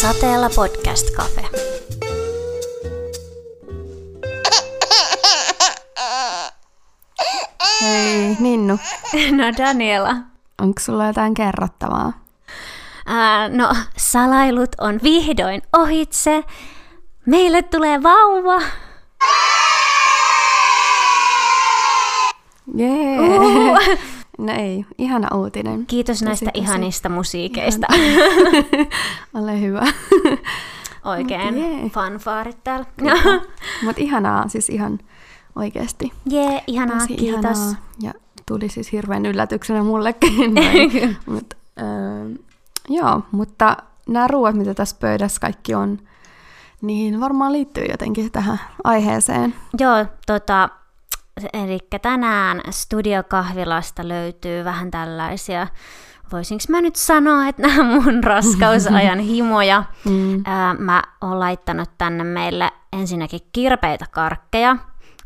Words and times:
Sateella 0.00 0.48
Podcast 0.50 1.10
Cafe. 1.16 1.42
Hei, 7.80 8.36
Ninnu. 8.40 8.78
No 9.36 9.44
Daniela. 9.58 10.16
Onko 10.62 10.80
sulla 10.80 11.06
jotain 11.06 11.34
kerrottavaa? 11.34 12.12
Ää, 13.06 13.48
no, 13.48 13.74
salailut 13.96 14.70
on 14.80 15.00
vihdoin 15.02 15.62
ohitse. 15.76 16.44
Meille 17.26 17.62
tulee 17.62 18.02
vauva. 18.02 18.62
Jee. 22.76 23.18
Uh. 23.20 23.98
No 24.38 24.52
ei, 24.52 24.84
ihana 24.98 25.36
uutinen. 25.36 25.86
Kiitos 25.86 26.22
näistä 26.22 26.50
tosi. 26.54 26.64
ihanista 26.64 27.08
musiikeista. 27.08 27.86
Ole 29.34 29.60
hyvä. 29.60 29.82
Oikein 31.04 31.58
jee. 31.58 31.88
fanfaarit 31.88 32.64
täällä. 32.64 32.86
Mutta 33.84 34.02
ihanaa, 34.02 34.48
siis 34.48 34.68
ihan 34.70 34.98
oikeasti. 35.56 36.12
Jee, 36.30 36.62
ihanaa, 36.66 36.98
Tosi 36.98 37.14
kiitos. 37.16 37.58
ihanaa. 37.58 37.74
Ja 38.00 38.12
tuli 38.46 38.68
siis 38.68 38.92
hirveän 38.92 39.26
yllätyksenä 39.26 39.82
mullekin. 39.82 40.54
Mut, 41.26 41.54
äh, 41.80 42.38
joo, 42.88 43.22
mutta 43.30 43.76
nämä 44.08 44.26
ruoat, 44.28 44.54
mitä 44.54 44.74
tässä 44.74 44.96
pöydässä 45.00 45.40
kaikki 45.40 45.74
on, 45.74 45.98
niin 46.80 47.20
varmaan 47.20 47.52
liittyy 47.52 47.84
jotenkin 47.84 48.30
tähän 48.32 48.60
aiheeseen. 48.84 49.54
Joo, 49.78 50.06
tota, 50.26 50.68
eli 51.52 51.78
tänään 52.02 52.60
studiokahvilasta 52.70 54.08
löytyy 54.08 54.64
vähän 54.64 54.90
tällaisia, 54.90 55.66
voisinko 56.32 56.64
mä 56.68 56.80
nyt 56.80 56.96
sanoa, 56.96 57.48
että 57.48 57.62
nämä 57.62 57.82
mun 57.82 58.24
raskausajan 58.24 59.18
himoja. 59.30 59.84
Mm. 60.04 60.42
Ää, 60.46 60.74
mä 60.74 61.02
oon 61.20 61.40
laittanut 61.40 61.90
tänne 61.98 62.24
meille 62.24 62.70
ensinnäkin 62.92 63.40
kirpeitä 63.52 64.06
karkkeja, 64.10 64.76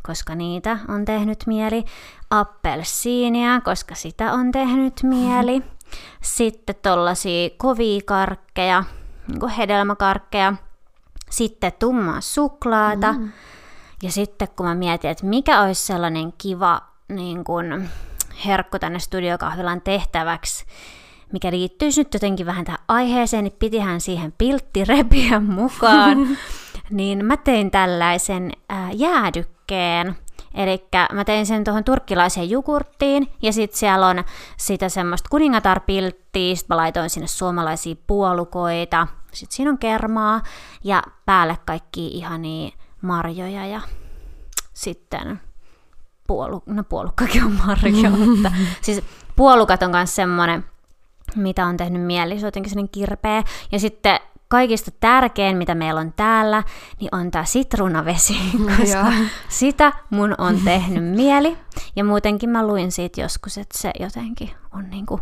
koska 0.03 0.35
niitä 0.35 0.79
on 0.89 1.05
tehnyt 1.05 1.45
mieli. 1.47 1.85
Appelsiinia, 2.31 3.61
koska 3.61 3.95
sitä 3.95 4.33
on 4.33 4.53
tehnyt 4.53 5.03
mieli. 5.03 5.63
Sitten 6.21 6.75
tollasia 6.83 7.51
kovia 7.57 8.01
karkkeja, 8.07 8.85
niin 9.29 9.49
hedelmäkarkkeja. 9.49 10.55
Sitten 11.31 11.73
tummaa 11.79 12.21
suklaata. 12.21 13.13
Mm. 13.13 13.33
Ja 14.03 14.13
sitten 14.13 14.49
kun 14.57 14.67
mä 14.67 14.75
mietin, 14.75 15.11
että 15.11 15.27
mikä 15.27 15.61
olisi 15.61 15.87
sellainen 15.87 16.33
kiva 16.39 16.81
niin 17.09 17.45
kun, 17.45 17.89
herkku 18.47 18.79
tänne 18.79 18.99
studiokahvilan 18.99 19.81
tehtäväksi, 19.81 20.65
mikä 21.33 21.51
liittyisi 21.51 22.01
nyt 22.01 22.15
jotenkin 22.15 22.47
vähän 22.47 22.65
tähän 22.65 22.81
aiheeseen, 22.89 23.45
niin 23.45 23.57
pitihän 23.59 24.01
siihen 24.01 24.35
piltti 24.39 24.85
repiä 24.85 25.41
mukaan. 25.61 26.29
niin 26.91 27.25
mä 27.25 27.37
tein 27.37 27.71
tällaisen 27.71 28.53
ää, 28.69 28.91
jäädykkeen. 28.93 30.17
Eli 30.55 30.85
mä 31.13 31.25
tein 31.25 31.47
sen 31.47 31.65
tuohon 31.65 31.85
turkkilaiseen 31.85 32.51
jogurttiin, 32.51 33.29
ja 33.43 33.53
sitten 33.53 33.79
siellä 33.79 34.07
on 34.07 34.25
sitä 34.57 34.89
semmoista 34.89 35.29
kuningatarpilttiä, 35.29 36.55
sit 36.55 36.69
mä 36.69 36.77
laitoin 36.77 37.11
sinne 37.11 37.27
suomalaisia 37.27 37.95
puolukoita, 38.07 39.07
sitten 39.33 39.57
siinä 39.57 39.71
on 39.71 39.79
kermaa, 39.79 40.43
ja 40.85 41.03
päälle 41.27 41.59
kaikki 41.67 42.07
ihania 42.07 42.71
marjoja, 43.03 43.67
ja 43.67 43.81
sitten 44.73 45.41
puolu, 46.27 46.63
no 46.67 46.85
puolukkakin 46.85 47.45
on 47.45 47.53
marjo, 47.67 48.11
mutta 48.27 48.53
siis 48.81 49.03
puolukat 49.37 49.83
on 49.83 49.91
myös 49.91 50.15
semmoinen, 50.15 50.65
mitä 51.37 51.67
on 51.67 51.77
tehnyt 51.77 52.03
mieli, 52.03 52.39
se 52.39 52.47
on 52.47 52.49
jotenkin 52.49 52.71
sellainen 52.71 52.93
kirpeä. 52.93 53.43
Ja 53.73 53.79
sitten 53.79 54.21
kaikista 54.49 54.91
tärkein, 55.01 55.57
mitä 55.57 55.75
meillä 55.75 56.01
on 56.01 56.13
täällä, 56.13 56.63
niin 57.01 57.09
on 57.13 57.31
tämä 57.31 57.45
sitruunavesi, 57.45 58.37
koska 58.79 58.99
Joo. 58.99 59.13
sitä 59.49 59.93
mun 60.11 60.35
on 60.39 60.61
tehnyt 60.65 61.05
mieli. 61.05 61.59
Ja 61.97 62.05
muutenkin 62.05 62.51
mä 62.51 62.67
luin 62.67 62.93
siitä 62.93 63.21
joskus, 63.21 63.59
että 63.59 63.79
se 63.79 63.91
jotenkin 64.01 64.51
on 64.73 64.91
niinku 64.91 65.21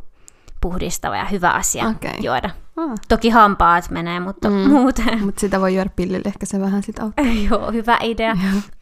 puhdistava 0.61 1.17
ja 1.17 1.25
hyvä 1.25 1.51
asia 1.51 1.89
Okei. 1.89 2.19
juoda. 2.21 2.51
Ah. 2.77 2.99
Toki 3.09 3.31
hampaat 3.31 3.91
menee, 3.91 4.21
mutta 4.21 4.51
mm. 4.51 4.57
muuten. 4.57 5.25
Mutta 5.25 5.41
sitä 5.41 5.61
voi 5.61 5.75
juoda 5.75 5.91
pillille, 5.97 6.23
ehkä 6.27 6.47
se 6.47 6.61
vähän 6.61 6.83
sit 6.83 6.99
auttaa. 6.99 7.25
Joo, 7.51 7.73
hyvä 7.73 7.99
idea. 8.03 8.37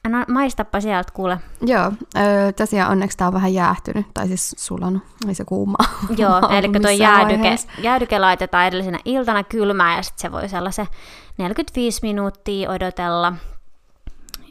No, 0.08 0.24
maistappa 0.28 0.80
sieltä 0.80 1.12
kuule. 1.12 1.38
Joo, 1.60 1.92
öö, 2.16 2.52
tosiaan 2.52 2.90
onneksi 2.92 3.18
tää 3.18 3.26
on 3.26 3.34
vähän 3.34 3.54
jäähtynyt, 3.54 4.06
tai 4.14 4.28
siis 4.28 4.54
sulanut, 4.58 5.02
ei 5.28 5.34
se 5.34 5.44
kuumaa. 5.44 5.98
Joo, 6.18 6.40
eli 6.50 6.68
missään 6.68 6.98
jäädyke, 6.98 7.38
vaiheessa. 7.38 7.68
jäädyke 7.82 8.18
laitetaan 8.18 8.66
edellisenä 8.66 8.98
iltana 9.04 9.44
kylmään 9.44 9.96
ja 9.96 10.02
sitten 10.02 10.22
se 10.22 10.32
voi 10.32 10.48
sellaisen 10.48 10.86
45 11.38 11.98
minuuttia 12.02 12.70
odotella, 12.70 13.32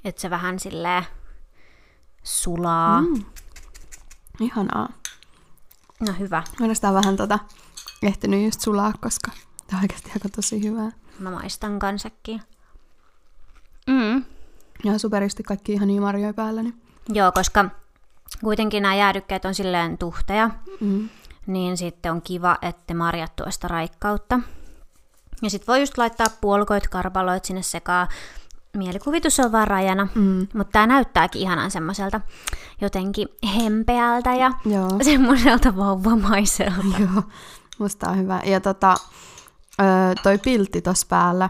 että 0.06 0.22
se 0.22 0.30
vähän 0.30 0.60
silleen 0.60 1.04
sulaa. 2.24 3.02
Mm. 3.02 3.24
Ihanaa. 4.40 4.90
No 6.00 6.14
hyvä, 6.20 6.44
tää 6.82 6.90
on 6.90 6.96
vähän 6.96 7.18
tota, 7.18 7.40
ehtinyt 8.04 8.46
just 8.46 8.62
sulaa, 8.62 8.94
koska 9.02 9.32
tää 9.68 9.80
on 9.80 9.84
oikeasti 9.84 10.12
aika 10.14 10.30
tosi 10.30 10.64
hyvää. 10.64 10.92
mä 11.20 11.32
maistan 11.32 11.80
kansakin. 11.80 12.42
Mm. 13.88 14.24
Ja 14.84 15.00
superisti 15.00 15.44
kaikki 15.44 15.74
ihan 15.74 15.88
niin 15.88 16.02
marjoja 16.02 16.34
päällä. 16.34 16.64
Niin. 16.64 16.82
Joo, 17.10 17.32
koska 17.32 17.66
kuitenkin 18.44 18.84
nämä 18.84 18.96
jäädykkeet 18.96 19.46
on 19.46 19.56
silleen 19.56 19.98
tuhteja, 19.98 20.50
Mm. 20.82 21.10
niin 21.48 21.78
sitten 21.78 22.12
on 22.12 22.22
kiva, 22.22 22.58
että 22.62 22.94
marjat 22.94 23.36
tuo 23.36 23.52
sitä 23.52 23.68
raikkautta. 23.68 24.40
Ja 25.42 25.50
sitten 25.50 25.68
voi 25.68 25.80
just 25.80 25.98
laittaa 25.98 26.28
puolukoit, 26.42 26.88
karpaloit 26.88 27.46
sinne 27.46 27.62
sekaan. 27.62 28.08
Mielikuvitus 28.78 29.40
on 29.40 29.52
vaan 29.52 29.68
rajana, 29.68 30.08
Mm. 30.16 30.40
mutta 30.54 30.72
tämä 30.72 30.88
näyttääkin 30.88 31.42
ihanan 31.42 31.72
semmoiselta 31.72 32.22
jotenkin 32.82 33.28
hempeältä 33.56 34.36
ja 34.36 34.52
Joo. 34.66 34.90
semmoiselta 35.04 35.76
vauvamaiselta. 35.78 36.98
Joo, 37.00 37.24
musta 37.80 38.10
on 38.10 38.18
hyvä. 38.18 38.42
Ja 38.46 38.62
tota, 38.62 38.96
toi 40.24 40.38
piltti 40.38 40.82
tossa 40.82 41.08
päällä, 41.10 41.50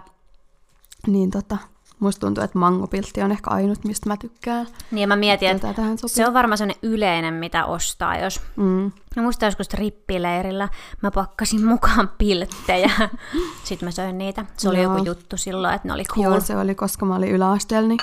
niin 1.07 1.31
tota, 1.31 1.57
musta 2.00 2.19
tuntuu, 2.19 2.44
että 2.44 2.59
mangopiltti 2.59 3.22
on 3.22 3.31
ehkä 3.31 3.50
ainut, 3.50 3.84
mistä 3.84 4.09
mä 4.09 4.18
tykkään. 4.18 4.68
Niin 4.91 5.09
mä 5.09 5.16
mietin, 5.16 5.50
että 5.50 5.68
sopii. 5.74 6.16
se 6.16 6.28
on 6.28 6.34
varmaan 6.34 6.58
semmoinen 6.58 6.80
yleinen, 6.84 7.34
mitä 7.34 7.66
ostaa, 7.66 8.18
jos... 8.18 8.41
Mm. 8.56 8.91
No 9.16 9.24
musta 9.24 9.46
joskus 9.46 9.74
rippileirillä 9.74 10.69
mä 11.02 11.12
pakkasin 11.12 11.66
mukaan 11.66 12.09
pilttejä. 12.18 12.91
Sitten 13.63 13.88
mä 13.88 13.91
söin 13.91 14.18
niitä. 14.18 14.46
Se 14.58 14.69
oli 14.69 14.81
Joo. 14.81 14.94
joku 14.94 15.06
juttu 15.06 15.38
silloin, 15.38 15.75
että 15.75 15.88
ne 15.88 15.94
oli 15.94 16.03
cool. 16.06 16.24
Joo, 16.24 16.40
se 16.40 16.58
oli, 16.58 16.75
koska 16.75 17.06
mä 17.06 17.16
olin 17.16 17.31
yläasteella, 17.31 17.88
niin 17.88 18.00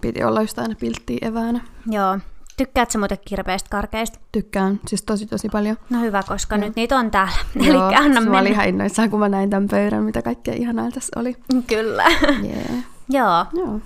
piti 0.00 0.24
olla 0.24 0.40
just 0.40 0.58
aina 0.58 0.74
pilttiä 0.80 1.18
eväänä. 1.22 1.60
Joo. 1.86 2.18
Tykkäätkö 2.56 2.98
muuten 2.98 3.18
kirpeistä 3.28 3.68
karkeista? 3.70 4.18
Tykkään, 4.32 4.80
siis 4.86 5.02
tosi 5.02 5.26
tosi 5.26 5.48
paljon. 5.48 5.76
No 5.90 6.00
hyvä, 6.00 6.22
koska 6.28 6.56
nyt 6.56 6.76
niitä 6.76 6.96
on 6.96 7.10
täällä. 7.10 7.32
Eli 7.66 7.76
anna 7.76 8.20
mä 8.20 8.20
mennä. 8.20 8.38
olin 8.40 8.52
ihan 8.52 8.68
innoissaan, 8.68 9.10
kun 9.10 9.20
mä 9.20 9.28
näin 9.28 9.50
tämän 9.50 9.68
pöydän, 9.68 10.02
mitä 10.02 10.22
kaikkea 10.22 10.54
ihanaa 10.54 10.90
tässä 10.90 11.20
oli. 11.20 11.36
Kyllä. 11.66 12.04
Yeah. 12.44 12.84
Joo. 13.08 13.46
Joo. 13.52 13.80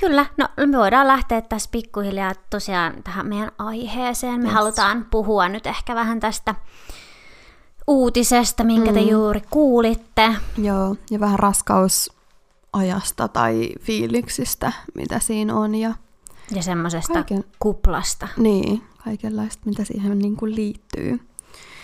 Kyllä, 0.00 0.26
no 0.36 0.48
me 0.66 0.78
voidaan 0.78 1.06
lähteä 1.06 1.40
tässä 1.40 1.68
pikkuhiljaa 1.72 2.32
tosiaan 2.50 2.94
tähän 3.04 3.26
meidän 3.26 3.52
aiheeseen. 3.58 4.40
Me 4.40 4.44
Yes. 4.46 4.54
halutaan 4.54 5.06
puhua 5.10 5.48
nyt 5.48 5.66
ehkä 5.66 5.94
vähän 5.94 6.20
tästä 6.20 6.54
uutisesta, 7.86 8.64
minkä 8.64 8.92
te 8.92 9.00
juuri 9.00 9.42
kuulitte. 9.50 10.34
Joo, 10.58 10.96
ja 11.10 11.20
vähän 11.20 11.38
raskausajasta 11.38 13.28
tai 13.32 13.68
fiiliksistä, 13.80 14.72
mitä 14.94 15.18
siinä 15.18 15.54
on. 15.54 15.74
Ja 15.74 15.94
Ja 16.50 16.62
semmoisesta 16.62 17.12
Kaiken- 17.12 17.44
kuplasta. 17.58 18.28
niin, 18.36 18.82
kaikenlaista, 19.04 19.62
mitä 19.66 19.84
siihen 19.84 20.18
niin 20.18 20.36
kuin 20.36 20.54
liittyy. 20.54 21.20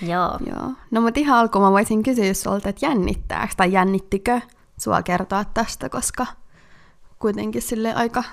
Joo. 0.03 0.39
Joo. 0.47 0.73
No 0.91 1.01
mutta 1.01 1.21
ihan 1.21 1.39
alkuun 1.39 1.65
mä 1.65 1.71
voisin 1.71 2.03
kysyä 2.03 2.35
sulta, 2.35 2.69
että 2.69 2.87
jännittääkö 2.87 3.53
tai 3.57 3.73
jännittikö 3.73 4.41
sua 4.81 5.03
kertoa 5.03 5.45
tästä, 5.45 5.89
koska 5.89 6.27
kuitenkin 7.21 7.63
sille 7.63 7.95
aika 7.95 8.25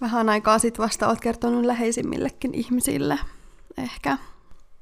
vähän 0.00 0.28
aikaa 0.28 0.58
sitten 0.58 0.84
vasta 0.84 1.08
oot 1.08 1.20
kertonut 1.20 1.64
läheisimmillekin 1.64 2.54
ihmisille 2.54 3.18
ehkä. 3.78 4.18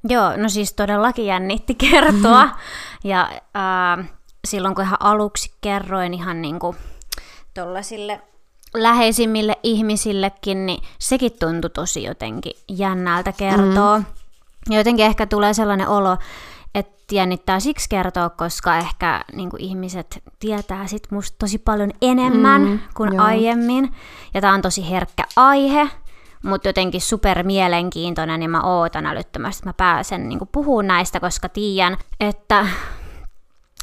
Joo, 0.09 0.37
no 0.37 0.49
siis 0.49 0.73
todellakin 0.73 1.27
jännitti 1.27 1.75
kertoa. 1.91 2.49
ja 3.05 3.31
äh, 3.57 4.11
silloin 4.47 4.75
kun 4.75 4.85
ihan 4.85 5.01
aluksi 5.01 5.53
kerroin 5.61 6.15
ihan 6.15 6.43
niinku 6.43 6.77
tollasille 7.55 8.21
läheisimmille 8.75 9.57
ihmisillekin, 9.63 10.67
niin 10.67 10.83
sekin 10.99 11.33
tuntui 11.41 11.71
tosi 11.71 12.03
jotenkin 12.03 12.53
jännältä 12.69 13.33
kertoa. 13.33 13.99
Mm. 13.99 14.05
Ja 14.71 14.77
jotenkin 14.77 15.07
ehkä 15.07 15.27
tulee 15.27 15.55
sellainen 15.55 15.89
olo, 15.89 16.17
että 16.77 17.15
jännittää 17.15 17.61
siksi 17.61 17.89
kertoa, 17.89 18.31
koska 18.31 18.77
ehkä 18.77 19.25
niin 19.33 19.51
kuin 19.51 19.63
ihmiset 19.63 20.23
tietää 20.41 20.87
sit 20.87 21.11
musta 21.11 21.37
tosi 21.39 21.59
paljon 21.59 21.91
enemmän 22.03 22.63
Mm, 22.63 22.79
kuin 22.95 23.15
joo. 23.15 23.25
aiemmin. 23.25 23.95
Ja 24.35 24.41
tämä 24.41 24.55
on 24.55 24.63
tosi 24.63 24.91
herkkä 24.91 25.25
aihe, 25.37 25.89
mutta 26.43 26.69
jotenkin 26.69 27.01
super 27.01 27.43
mielenkiintoinen, 27.43 28.41
niin 28.41 28.51
mä 28.51 28.63
ootan 28.63 29.07
älyttömästi, 29.07 29.59
että 29.59 29.69
mä 29.69 29.73
pääsen 29.73 30.29
niin 30.29 30.39
puhumaan 30.53 30.87
näistä, 30.87 31.21
koska 31.21 31.49
tiedän, 31.49 31.97
että 32.21 32.67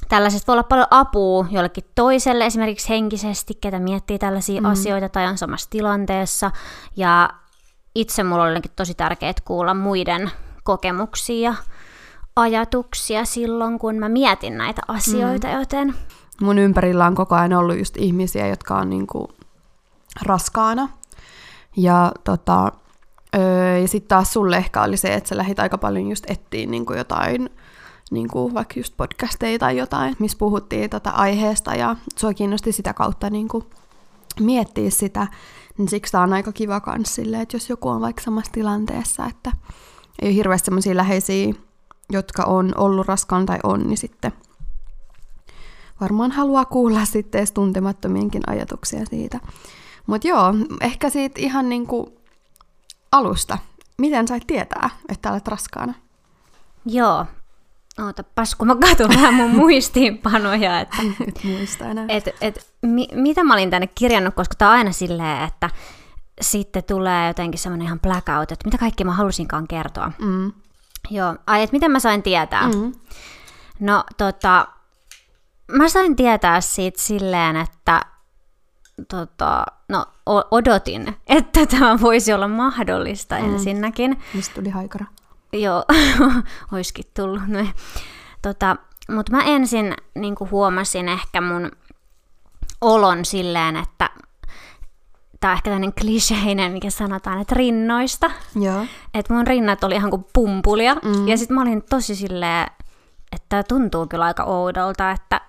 tällaisesta 0.10 0.48
voi 0.48 0.54
olla 0.54 0.64
paljon 0.64 0.88
apua 0.92 1.46
jollekin 1.52 1.84
toiselle, 1.96 2.46
esimerkiksi 2.46 2.90
henkisesti, 2.90 3.54
ketä 3.62 3.80
miettii 3.80 4.20
tällaisia 4.20 4.62
mm. 4.62 4.66
asioita 4.66 5.10
tai 5.10 5.28
on 5.28 5.38
samassa 5.38 5.70
tilanteessa. 5.70 6.52
Ja 6.96 7.30
itse 7.96 8.24
mulla 8.24 8.44
oli 8.44 8.60
tosi 8.76 8.94
tärkeää 8.94 9.34
kuulla 9.46 9.74
muiden 9.74 10.32
kokemuksia 10.64 11.50
ja 11.50 11.56
ajatuksia 12.36 13.26
silloin, 13.26 13.80
kun 13.80 13.96
mä 13.96 14.10
mietin 14.10 14.58
näitä 14.58 14.82
asioita, 14.88 15.48
mm. 15.48 15.54
joten... 15.54 15.96
Mun 16.42 16.60
ympärillä 16.60 17.06
on 17.06 17.16
koko 17.16 17.36
ajan 17.36 17.54
ollut 17.54 17.78
just 17.78 17.98
ihmisiä, 17.98 18.48
jotka 18.48 18.78
on 18.78 18.90
niinku 18.90 19.30
raskaana. 20.22 20.90
Ja 21.78 22.12
tota, 22.24 22.72
öö, 23.36 23.78
ja 23.78 23.88
sitten 23.88 24.08
taas 24.08 24.34
sulle 24.34 24.58
ehkä 24.58 24.82
oli 24.82 24.98
se, 24.98 25.14
että 25.14 25.30
sä 25.30 25.38
lähit 25.38 25.60
aika 25.60 25.78
paljon 25.78 26.10
just 26.10 26.30
etsiä 26.30 26.68
niinku 26.68 26.94
jotain 26.94 27.50
niin 28.12 28.28
kuin 28.28 28.54
vaikka 28.54 28.74
just 28.78 28.94
podcasteja 28.98 29.60
tai 29.60 29.78
jotain, 29.78 30.16
missä 30.20 30.38
puhuttiin 30.38 30.90
tota 30.90 31.10
aiheesta 31.10 31.76
ja 31.76 31.96
sua 32.18 32.34
kiinnosti 32.34 32.72
sitä 32.72 32.94
kautta 32.94 33.30
niin 33.30 33.48
kuin 33.48 33.66
miettiä 34.40 34.90
sitä, 34.90 35.28
niin 35.78 35.90
siksi 35.90 36.12
tämä 36.12 36.24
on 36.24 36.34
aika 36.34 36.52
kiva 36.52 36.80
kans 36.80 37.16
sille, 37.16 37.42
että 37.42 37.56
jos 37.56 37.70
joku 37.70 37.90
on 37.90 38.02
vaikka 38.02 38.22
samassa 38.22 38.52
tilanteessa, 38.52 39.26
että 39.26 39.52
ei 40.22 40.28
ole 40.28 40.36
hirveästi 40.36 40.66
sellaisia 40.66 40.96
läheisiä, 40.96 41.54
jotka 42.14 42.44
on 42.44 42.72
ollut 42.78 43.08
raskaan 43.08 43.46
tai 43.46 43.60
on, 43.64 43.88
niin 43.88 43.98
sitten 43.98 44.34
varmaan 46.02 46.32
haluaa 46.32 46.66
kuulla 46.66 47.06
sitten 47.14 47.40
edes 47.40 47.52
tuntemattomienkin 47.52 48.42
ajatuksia 48.48 49.06
siitä. 49.06 49.40
Mutta 50.08 50.28
joo, 50.28 50.54
ehkä 50.82 51.10
siitä 51.10 51.42
ihan 51.42 51.70
niin 51.70 51.88
kuin 51.88 52.08
alusta. 53.12 53.58
Miten 53.98 54.28
sait 54.28 54.48
tietää, 54.48 54.90
että 55.10 55.32
olet 55.32 55.48
raskaana? 55.48 55.94
Joo, 56.86 57.26
Ootapas, 58.00 58.56
kun 58.56 58.68
mä 58.68 58.76
katson 58.76 59.10
vähän 59.16 59.34
mun 59.34 59.56
muistiinpanoja, 59.56 60.80
että 60.80 60.98
et 61.28 61.44
muista 61.44 61.86
enää. 61.86 62.06
Et, 62.10 62.30
et, 62.42 62.74
mi, 62.82 63.08
mitä 63.14 63.44
mä 63.44 63.54
olin 63.54 63.70
tänne 63.70 63.88
kirjannut, 63.88 64.34
koska 64.34 64.56
tää 64.58 64.70
on 64.70 64.76
aina 64.76 64.92
silleen, 64.92 65.44
että 65.44 65.70
sitten 66.42 66.84
tulee 66.84 67.28
jotenkin 67.28 67.60
semmoinen 67.60 67.86
ihan 67.86 68.00
blackout, 68.00 68.52
että 68.52 68.66
mitä 68.66 68.78
kaikki 68.78 69.04
mä 69.04 69.12
halusinkaan 69.12 69.68
kertoa. 69.68 70.12
Mm. 70.20 70.52
Joo, 71.10 71.36
ai, 71.48 71.64
että 71.64 71.74
miten 71.74 71.92
mä 71.92 72.00
sain 72.00 72.24
tietää? 72.24 72.68
Mm. 72.68 72.94
No 73.80 74.04
tota, 74.18 74.68
mä 75.72 75.90
sain 75.90 76.16
tietää 76.16 76.62
siitä 76.62 77.02
silleen, 77.02 77.56
että 77.56 78.02
tota, 79.10 79.66
no 79.90 80.06
odotin, 80.52 81.18
että 81.28 81.66
tämä 81.66 82.00
voisi 82.02 82.34
olla 82.34 82.48
mahdollista 82.48 83.40
mm. 83.40 83.54
ensinnäkin. 83.54 84.24
Mistä 84.34 84.56
tuli 84.56 84.70
haikara? 84.70 85.06
Joo, 85.54 85.84
olisikin 86.72 87.06
tullut. 87.14 87.42
No, 87.48 87.66
tota, 88.42 88.76
Mutta 89.12 89.32
mä 89.32 89.44
ensin 89.44 89.94
niin 90.16 90.36
huomasin 90.52 91.10
ehkä 91.10 91.42
mun 91.42 91.72
olon 92.82 93.26
silleen, 93.26 93.76
että 93.76 94.10
tämä 95.44 95.52
on 95.52 95.58
ehkä 95.58 95.70
tämmöinen 95.70 95.94
kliseinen, 96.02 96.72
mikä 96.72 96.90
sanotaan, 96.90 97.42
että 97.42 97.56
rinnoista. 97.56 98.32
Joo. 98.56 98.86
Että 99.14 99.34
mun 99.34 99.48
rinnat 99.48 99.84
oli 99.84 99.96
ihan 99.96 100.10
kuin 100.10 100.26
pumpulia. 100.34 100.96
Mm. 100.96 101.28
Ja 101.28 101.38
sitten 101.38 101.56
mä 101.56 101.62
olin 101.62 101.84
tosi 101.90 102.16
silleen, 102.16 102.68
että 103.32 103.64
tuntuu 103.64 104.08
kyllä 104.08 104.26
aika 104.26 104.44
oudolta, 104.44 105.12
että, 105.12 105.42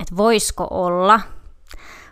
että 0.00 0.16
voisiko 0.16 0.66
olla. 0.70 1.20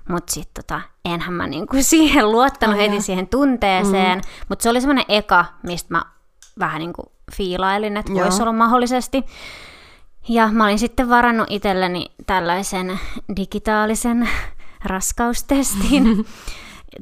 Mutta 0.08 0.32
sitten 0.32 0.64
tota, 0.64 0.80
enhän 1.04 1.34
mä 1.34 1.46
niinku 1.46 1.76
siihen 1.80 2.32
luottanut 2.32 2.76
oh, 2.76 2.82
heti 2.82 3.02
siihen 3.02 3.28
tunteeseen. 3.28 4.18
Mm. 4.18 4.24
Mutta 4.48 4.62
se 4.62 4.70
oli 4.70 4.80
semmoinen 4.80 5.04
eka, 5.08 5.44
mistä 5.62 5.94
mä 5.94 6.02
vähän 6.58 6.78
niinku 6.78 7.12
fiilailin, 7.36 7.96
että 7.96 8.12
voisi 8.12 8.42
olla 8.42 8.52
mahdollisesti. 8.52 9.24
Ja 10.28 10.48
mä 10.48 10.64
olin 10.64 10.78
sitten 10.78 11.08
varannut 11.08 11.46
itselleni 11.50 12.06
tällaisen 12.26 13.00
digitaalisen 13.36 14.28
raskaustestin, 14.84 16.04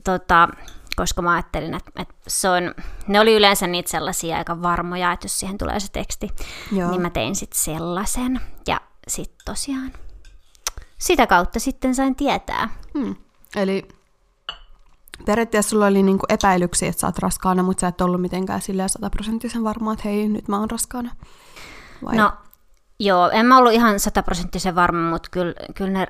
tota, 0.05 0.49
koska 0.97 1.23
mä 1.23 1.33
ajattelin, 1.33 1.75
että, 1.75 1.91
että 1.97 2.15
se 2.27 2.49
on, 2.49 2.75
ne 3.09 3.21
oli 3.21 3.35
yleensä 3.35 3.67
niitä 3.67 3.91
sellaisia 3.91 4.37
aika 4.37 4.63
varmoja, 4.63 5.13
että 5.13 5.25
jos 5.25 5.41
siihen 5.41 5.59
tulee 5.59 5.81
se 5.81 5.93
teksti, 5.93 6.29
Joo. 6.73 6.91
niin 6.91 7.03
mä 7.03 7.11
tein 7.11 7.37
sitten 7.37 7.61
sellaisen. 7.61 8.41
Ja 8.67 8.81
sitten 9.09 9.39
tosiaan 9.45 9.93
sitä 11.01 11.27
kautta 11.27 11.61
sitten 11.61 11.95
sain 11.95 12.17
tietää. 12.17 12.69
Hmm. 12.99 13.17
Eli 13.57 13.89
periaatteessa 15.27 15.71
sulla 15.71 15.87
oli 15.87 16.03
niinku 16.03 16.27
epäilyksiä, 16.29 16.89
että 16.89 17.01
sä 17.01 17.07
oot 17.07 17.19
raskaana, 17.19 17.63
mutta 17.63 17.81
sä 17.81 17.89
et 17.89 18.01
ollut 18.01 18.21
mitenkään 18.21 18.61
silleen 18.61 18.89
sataprosenttisen 18.89 19.65
varma, 19.65 19.93
että 19.93 20.09
hei, 20.09 20.29
nyt 20.29 20.49
mä 20.49 20.59
oon 20.59 20.71
raskaana. 20.71 21.17
Vai? 22.05 22.17
No, 22.17 22.33
joo, 23.01 23.31
en 23.31 23.47
mä 23.47 23.59
ollut 23.59 23.73
ihan 23.73 24.01
sataprosenttisen 24.01 24.75
varma, 24.75 25.11
mutta 25.11 25.29
kyllä, 25.33 25.55
kyllä 25.75 25.91
ne 25.91 26.07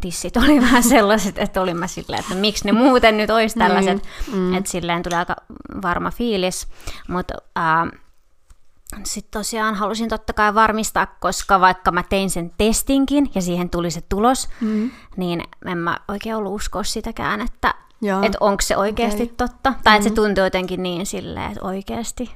tissit 0.00 0.36
oli 0.36 0.60
vähän 0.66 0.82
sellaiset, 0.82 1.38
että 1.38 1.60
olin 1.60 1.76
mä 1.76 1.86
silleen, 1.86 2.20
että 2.20 2.34
miksi 2.34 2.64
ne 2.64 2.72
muuten 2.72 3.16
nyt 3.16 3.30
olisi 3.30 3.58
niin, 3.58 3.66
tällaiset, 3.66 4.08
mm, 4.32 4.38
mm. 4.38 4.54
että 4.54 4.70
silleen 4.70 5.02
tuli 5.02 5.14
aika 5.14 5.36
varma 5.82 6.10
fiilis, 6.10 6.68
mutta 7.08 7.34
äh, 7.58 8.00
sitten 9.04 9.40
tosiaan 9.40 9.74
halusin 9.74 10.08
totta 10.08 10.32
kai 10.32 10.54
varmistaa, 10.54 11.06
koska 11.06 11.60
vaikka 11.60 11.90
mä 11.90 12.02
tein 12.02 12.30
sen 12.30 12.52
testinkin 12.58 13.30
ja 13.34 13.42
siihen 13.42 13.70
tuli 13.70 13.90
se 13.90 14.00
tulos, 14.08 14.48
mm. 14.60 14.90
niin 15.16 15.42
en 15.66 15.78
mä 15.78 15.96
oikein 16.08 16.36
ollut 16.36 16.54
uskoa 16.54 16.82
sitäkään, 16.82 17.40
että 17.40 17.74
että 18.22 18.38
onko 18.40 18.60
se 18.60 18.76
oikeasti 18.76 19.22
okay. 19.22 19.34
totta. 19.36 19.62
Tai 19.62 19.72
mm-hmm. 19.72 19.96
että 19.96 20.08
se 20.08 20.14
tuntuu 20.14 20.44
jotenkin 20.44 20.82
niin 20.82 21.06
silleen, 21.06 21.52
että 21.52 21.66
oikeasti, 21.66 22.30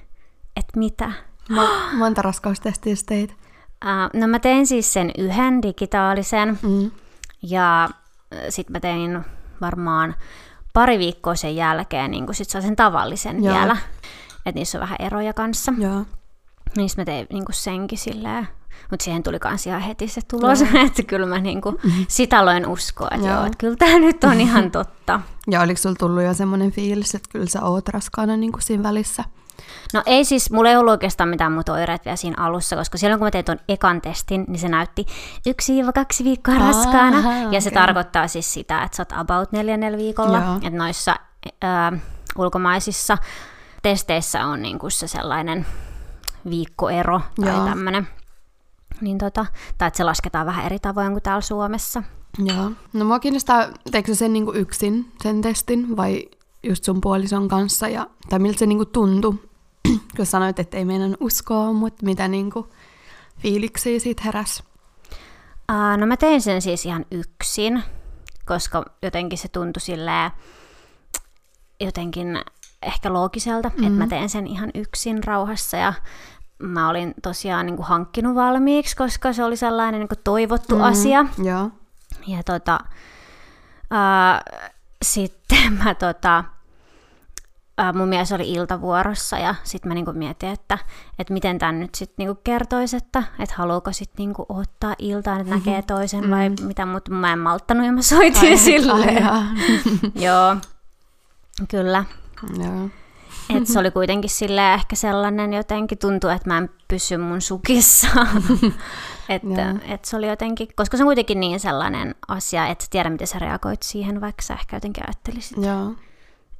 että 0.56 0.78
mitä. 0.78 1.12
Mo- 1.50 1.96
monta 1.96 2.22
raskaustestiä 2.22 2.94
teit? 3.06 3.41
Uh, 3.82 4.20
no 4.20 4.26
mä 4.26 4.38
tein 4.38 4.66
siis 4.66 4.92
sen 4.92 5.10
yhden 5.18 5.62
digitaalisen 5.62 6.58
mm. 6.62 6.90
ja 7.42 7.88
sitten 8.48 8.72
mä 8.72 8.80
tein 8.80 9.20
varmaan 9.60 10.14
pari 10.72 10.98
viikkoa 10.98 11.34
sen 11.34 11.56
jälkeen 11.56 12.10
niin 12.10 12.26
sit 12.32 12.50
sen 12.50 12.76
tavallisen 12.76 13.44
Joo. 13.44 13.54
vielä. 13.54 13.76
Että 14.46 14.58
niissä 14.58 14.78
on 14.78 14.82
vähän 14.82 14.96
eroja 15.00 15.32
kanssa. 15.32 15.72
Joo. 15.78 16.04
Niin 16.76 16.90
mä 16.96 17.04
tein 17.04 17.26
niin 17.30 17.44
senkin 17.50 17.98
silleen 17.98 18.48
mutta 18.90 19.04
siihen 19.04 19.22
tuli 19.22 19.38
kans 19.38 19.66
ihan 19.66 19.80
heti 19.80 20.08
se 20.08 20.20
tulos, 20.30 20.60
mm. 20.60 20.76
että 20.86 21.02
kyllä 21.02 21.26
mä 21.26 21.38
niinku 21.38 21.80
sitä 22.08 22.38
aloin 22.38 22.66
uskoa, 22.66 23.08
että 23.12 23.26
joo. 23.26 23.36
joo, 23.36 23.46
että 23.46 23.58
kyllä 23.58 23.76
tämä 23.76 23.98
nyt 23.98 24.24
on 24.24 24.40
ihan 24.40 24.70
totta. 24.70 25.20
Ja 25.50 25.60
oliko 25.60 25.80
sulla 25.80 25.96
tullut 25.98 26.22
jo 26.22 26.34
semmoinen 26.34 26.72
fiilis, 26.72 27.14
että 27.14 27.28
kyllä 27.32 27.46
sä 27.46 27.62
oot 27.62 27.88
raskaana 27.88 28.36
niinku 28.36 28.58
siinä 28.60 28.82
välissä? 28.82 29.24
No 29.94 30.02
ei 30.06 30.24
siis, 30.24 30.50
mulla 30.50 30.70
ei 30.70 30.76
ollut 30.76 30.90
oikeastaan 30.90 31.28
mitään 31.28 31.52
muuta 31.52 31.72
oireita 31.72 32.04
vielä 32.04 32.16
siinä 32.16 32.44
alussa, 32.44 32.76
koska 32.76 32.98
silloin 32.98 33.18
kun 33.18 33.26
mä 33.26 33.30
tein 33.30 33.44
tuon 33.44 33.58
ekan 33.68 34.00
testin, 34.00 34.44
niin 34.48 34.58
se 34.58 34.68
näytti 34.68 35.06
yksi 35.46 35.72
kaksi 35.94 36.24
viikkoa 36.24 36.54
raskaana. 36.54 37.18
Aha, 37.18 37.32
ja 37.32 37.48
okay. 37.48 37.60
se 37.60 37.70
tarkoittaa 37.70 38.28
siis 38.28 38.54
sitä, 38.54 38.82
että 38.82 38.96
sä 38.96 39.00
oot 39.02 39.12
about 39.20 39.52
neljä 39.52 39.78
viikolla. 39.96 40.38
Joo. 40.38 40.56
Että 40.56 40.78
noissa 40.78 41.16
äh, 41.64 42.00
ulkomaisissa 42.38 43.18
testeissä 43.82 44.46
on 44.46 44.62
niinku 44.62 44.90
se 44.90 45.06
sellainen 45.06 45.66
viikkoero 46.50 47.20
tai 47.44 47.68
tämmöinen 47.68 48.08
niin 49.00 49.18
tota, 49.18 49.46
tai 49.78 49.88
että 49.88 49.98
se 49.98 50.04
lasketaan 50.04 50.46
vähän 50.46 50.66
eri 50.66 50.78
tavoin 50.78 51.12
kuin 51.12 51.22
täällä 51.22 51.40
Suomessa. 51.40 52.02
Joo. 52.38 52.70
No 52.92 53.04
mua 53.04 53.18
kiinnostaa, 53.18 53.66
teekö 53.90 54.14
sen 54.14 54.32
niinku 54.32 54.52
yksin 54.52 55.12
sen 55.22 55.42
testin 55.42 55.96
vai 55.96 56.28
just 56.62 56.84
sun 56.84 57.00
puolison 57.00 57.48
kanssa, 57.48 57.88
ja, 57.88 58.06
tai 58.28 58.38
miltä 58.38 58.58
se 58.58 58.66
niinku 58.66 58.86
tuntui, 58.86 59.50
kun 60.16 60.26
sanoit, 60.26 60.58
että 60.58 60.76
ei 60.76 60.84
meidän 60.84 61.16
uskoa, 61.20 61.72
mutta 61.72 62.04
mitä 62.04 62.28
niinku 62.28 62.68
fiiliksiä 63.38 63.98
siitä 63.98 64.22
heräs? 64.24 64.62
Uh, 65.72 65.98
no 65.98 66.06
mä 66.06 66.16
tein 66.16 66.42
sen 66.42 66.62
siis 66.62 66.86
ihan 66.86 67.06
yksin, 67.10 67.82
koska 68.46 68.84
jotenkin 69.02 69.38
se 69.38 69.48
tuntui 69.48 69.80
silleen 69.80 70.30
jotenkin 71.80 72.38
ehkä 72.82 73.12
loogiselta, 73.12 73.68
mm-hmm. 73.68 73.86
että 73.86 73.98
mä 73.98 74.06
teen 74.06 74.28
sen 74.28 74.46
ihan 74.46 74.70
yksin 74.74 75.24
rauhassa 75.24 75.76
ja 75.76 75.92
mä 76.58 76.88
olin 76.88 77.14
tosiaan 77.22 77.66
niin 77.66 77.76
kuin 77.76 77.86
hankkinut 77.86 78.34
valmiiksi, 78.34 78.96
koska 78.96 79.32
se 79.32 79.44
oli 79.44 79.56
sellainen 79.56 80.00
niin 80.00 80.08
kuin 80.08 80.20
toivottu 80.24 80.76
mm, 80.76 80.82
asia. 80.82 81.26
Joo. 81.44 81.70
Ja 82.26 82.42
tota, 82.42 82.80
äh, 83.92 84.62
sitten 85.02 85.72
mä 85.84 85.94
tota, 85.94 86.44
äh, 87.82 87.94
mun 87.94 88.08
mies 88.08 88.32
oli 88.32 88.52
iltavuorossa 88.52 89.38
ja 89.38 89.54
sitten 89.64 89.88
mä 89.88 89.94
niinku 89.94 90.12
mietin, 90.12 90.48
että, 90.48 90.78
että 91.18 91.32
miten 91.32 91.58
tämän 91.58 91.80
nyt 91.80 91.94
sitten 91.94 92.14
niinku 92.18 92.40
kertoisi, 92.44 92.96
että, 92.96 93.22
että 93.38 93.54
haluuko 93.58 93.92
sitten 93.92 94.14
niinku 94.18 94.46
ottaa 94.48 94.94
iltaan, 94.98 95.40
että 95.40 95.54
mm-hmm. 95.54 95.70
näkee 95.70 95.82
toisen 95.82 96.30
vai 96.30 96.48
mm-hmm. 96.48 96.66
mitä, 96.66 96.86
mutta 96.86 97.10
mä 97.10 97.32
en 97.32 97.38
malttanut 97.38 97.86
ja 97.86 97.92
mä 97.92 98.02
soitin 98.02 98.50
ai, 98.50 98.58
sille. 98.58 99.06
Joo, 100.26 100.56
kyllä. 101.68 102.04
Joo. 102.58 102.88
Et 103.56 103.66
se 103.66 103.78
oli 103.78 103.90
kuitenkin 103.90 104.30
sille 104.30 104.74
ehkä 104.74 104.96
sellainen 104.96 105.52
jotenkin, 105.52 105.98
tuntuu, 105.98 106.30
että 106.30 106.48
mä 106.48 106.58
en 106.58 106.70
pysy 106.88 107.16
mun 107.16 107.40
sukissa. 107.40 108.08
että 109.28 109.74
et 109.88 110.04
se 110.04 110.16
oli 110.16 110.28
jotenkin, 110.28 110.68
koska 110.76 110.96
se 110.96 111.02
on 111.02 111.06
kuitenkin 111.06 111.40
niin 111.40 111.60
sellainen 111.60 112.14
asia, 112.28 112.66
että 112.66 112.84
sä 112.84 112.90
tiedä, 112.90 113.10
miten 113.10 113.26
sä 113.26 113.38
reagoit 113.38 113.82
siihen, 113.82 114.20
vaikka 114.20 114.42
sä 114.42 114.54
ehkä 114.54 114.76
jotenkin 114.76 115.04
ajattelisit. 115.06 115.58
Joo. 115.64 115.94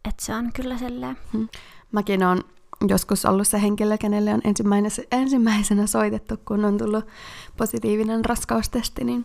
Että 0.09 0.25
se 0.25 0.35
on 0.35 0.53
kyllä 0.53 0.79
silleen. 0.79 1.17
Hmm. 1.33 1.49
Mäkin 1.93 2.23
on 2.25 2.41
joskus 2.89 3.25
ollut 3.25 3.49
se 3.49 3.63
henkilö, 3.63 3.99
kenelle 3.99 4.35
on 4.35 4.41
ensimmäisenä, 4.45 5.07
ensimmäisenä 5.13 5.87
soitettu, 5.87 6.35
kun 6.45 6.65
on 6.65 6.79
tullut 6.79 7.05
positiivinen 7.57 8.25
raskaustesti, 8.25 9.05
niin 9.05 9.25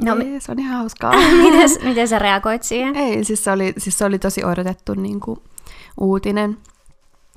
No, 0.00 0.16
ei, 0.16 0.40
se 0.40 0.52
on 0.52 0.58
ihan 0.58 0.78
hauskaa. 0.78 1.12
miten, 1.42 1.70
miten 1.84 2.08
sä 2.08 2.18
reagoit 2.18 2.62
siihen? 2.62 2.96
Ei, 2.96 3.24
siis 3.24 3.44
se 3.44 3.50
oli, 3.50 3.74
siis 3.78 3.98
se 3.98 4.04
oli 4.04 4.18
tosi 4.18 4.44
odotettu 4.44 4.94
niin 4.94 5.20
kuin, 5.20 5.40
uutinen. 6.00 6.58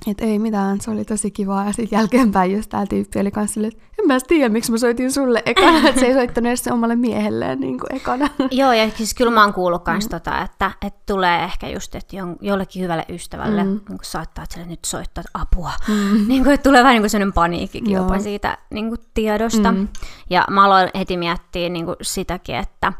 Että 0.06 0.24
ei 0.24 0.38
mitään, 0.38 0.80
se 0.80 0.90
oli 0.90 1.04
tosi 1.04 1.30
kivaa. 1.30 1.66
Ja 1.66 1.72
sitten 1.72 1.96
jälkeenpäin 1.96 2.52
just 2.52 2.70
tää 2.70 2.86
tyyppi 2.86 3.20
oli 3.20 3.30
kanssa 3.30 3.54
silleen, 3.54 3.72
että 3.72 3.84
en 3.98 4.06
mä 4.06 4.18
tiedä, 4.28 4.48
miksi 4.48 4.72
mä 4.72 4.78
soitin 4.78 5.12
sulle 5.12 5.42
ekana, 5.46 5.78
että 5.88 6.00
se 6.00 6.06
ei 6.06 6.14
soittanut 6.14 6.48
edes 6.48 6.68
omalle 6.68 6.96
miehelleen 6.96 7.60
niin 7.60 7.78
kuin 7.80 7.96
ekana. 7.96 8.28
Joo, 8.50 8.72
ja 8.72 8.90
siis 8.90 9.14
kyllä 9.14 9.30
mä 9.30 9.44
oon 9.44 9.54
kuullut 9.54 9.84
kans 9.84 10.04
mm. 10.04 10.10
tota, 10.10 10.42
että, 10.42 10.70
että 10.82 11.00
tulee 11.06 11.44
ehkä 11.44 11.68
just, 11.68 11.94
että 11.94 12.16
jollekin 12.40 12.82
hyvälle 12.82 13.04
ystävälle 13.08 13.64
mm. 13.64 13.80
niin 13.88 13.98
saattaa, 14.02 14.44
että 14.44 14.66
nyt 14.66 14.84
soittaa 14.84 15.24
apua. 15.34 15.72
Mm. 15.88 16.28
Niin 16.28 16.44
kuin, 16.44 16.54
että 16.54 16.64
tulee 16.64 16.82
vähän 16.82 16.94
niin 16.94 17.02
kuin 17.02 17.10
sellainen 17.10 17.32
paniikkikin 17.32 17.90
Joo. 17.90 18.02
jopa 18.02 18.18
siitä 18.18 18.58
niin 18.70 18.88
kuin 18.88 19.00
tiedosta. 19.14 19.72
Mm. 19.72 19.88
Ja 20.30 20.44
mä 20.50 20.64
aloin 20.64 20.90
heti 20.98 21.16
miettiä 21.16 21.68
niin 21.68 21.84
kuin 21.84 21.96
sitäkin, 22.02 22.54
että, 22.54 22.92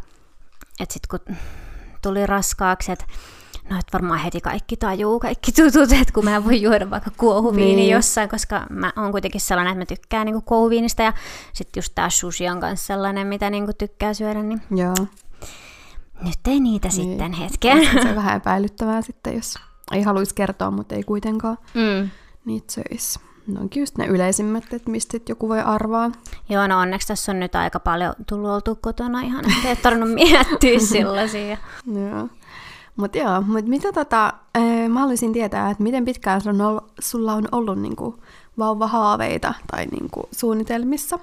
että 0.80 0.92
sitten 0.92 1.20
kun 1.26 1.36
tuli 2.02 2.26
raskaaksi, 2.26 2.92
että 2.92 3.04
No, 3.70 3.78
että 3.78 3.92
varmaan 3.92 4.20
heti 4.20 4.40
kaikki 4.40 4.76
tajuu, 4.76 5.20
kaikki 5.20 5.52
tutut, 5.52 5.92
että 5.92 6.12
kun 6.12 6.24
mä 6.24 6.44
voin 6.44 6.62
juoda 6.62 6.90
vaikka 6.90 7.10
kuohuviini 7.16 7.76
niin. 7.76 7.90
jossain, 7.90 8.28
koska 8.28 8.66
mä 8.70 8.92
oon 8.96 9.10
kuitenkin 9.10 9.40
sellainen, 9.40 9.72
että 9.72 9.94
mä 9.94 9.96
tykkään 9.96 10.26
niinku 10.26 10.40
kuohuviinista 10.40 11.02
ja 11.02 11.12
sitten 11.52 11.78
just 11.80 11.92
tää 11.94 12.10
sushi 12.10 12.48
on 12.48 12.60
kanssa 12.60 12.86
sellainen, 12.86 13.26
mitä 13.26 13.50
niinku 13.50 13.72
tykkää 13.78 14.14
syödä. 14.14 14.42
Niin... 14.42 14.62
Joo. 14.70 14.94
Nyt 16.22 16.38
ei 16.46 16.60
niitä 16.60 16.88
niin. 16.88 17.08
sitten 17.08 17.32
hetken. 17.32 17.88
Se 18.02 18.08
on 18.08 18.16
vähän 18.16 18.36
epäilyttävää 18.36 19.02
sitten, 19.02 19.34
jos 19.34 19.54
ei 19.92 20.02
haluaisi 20.02 20.34
kertoa, 20.34 20.70
mutta 20.70 20.94
ei 20.94 21.02
kuitenkaan 21.02 21.58
mm. 21.74 22.10
niitä 22.44 22.72
söisi. 22.72 23.20
No 23.46 23.60
onkin 23.60 23.80
just 23.80 23.98
ne 23.98 24.06
yleisimmät, 24.06 24.72
että 24.72 24.90
mistä 24.90 25.18
joku 25.28 25.48
voi 25.48 25.60
arvaa. 25.60 26.10
Joo, 26.48 26.66
no 26.66 26.78
onneksi 26.78 27.08
tässä 27.08 27.32
on 27.32 27.40
nyt 27.40 27.54
aika 27.54 27.80
paljon 27.80 28.14
tullut 28.28 28.50
oltu 28.50 28.78
kotona 28.80 29.20
ihan, 29.20 29.44
että 29.50 29.68
ei 29.68 29.76
tarvinnut 29.76 30.14
miettiä 30.14 30.78
sellaisia. 30.92 31.56
Joo. 31.86 32.28
Mutta 32.98 33.18
joo, 33.18 33.42
mut 33.42 33.66
mitä 33.66 33.92
tota, 33.92 34.32
ee, 34.54 34.88
mä 34.88 35.00
haluaisin 35.00 35.32
tietää, 35.32 35.70
että 35.70 35.82
miten 35.82 36.04
pitkään 36.04 36.40
on 36.46 36.60
ollut, 36.60 36.92
sulla 37.00 37.32
on 37.32 37.48
ollut 37.52 37.78
niinku 37.78 38.22
vauvahaaveita 38.58 39.54
tai 39.70 39.86
niinku 39.86 40.28
suunnitelmissa? 40.32 41.18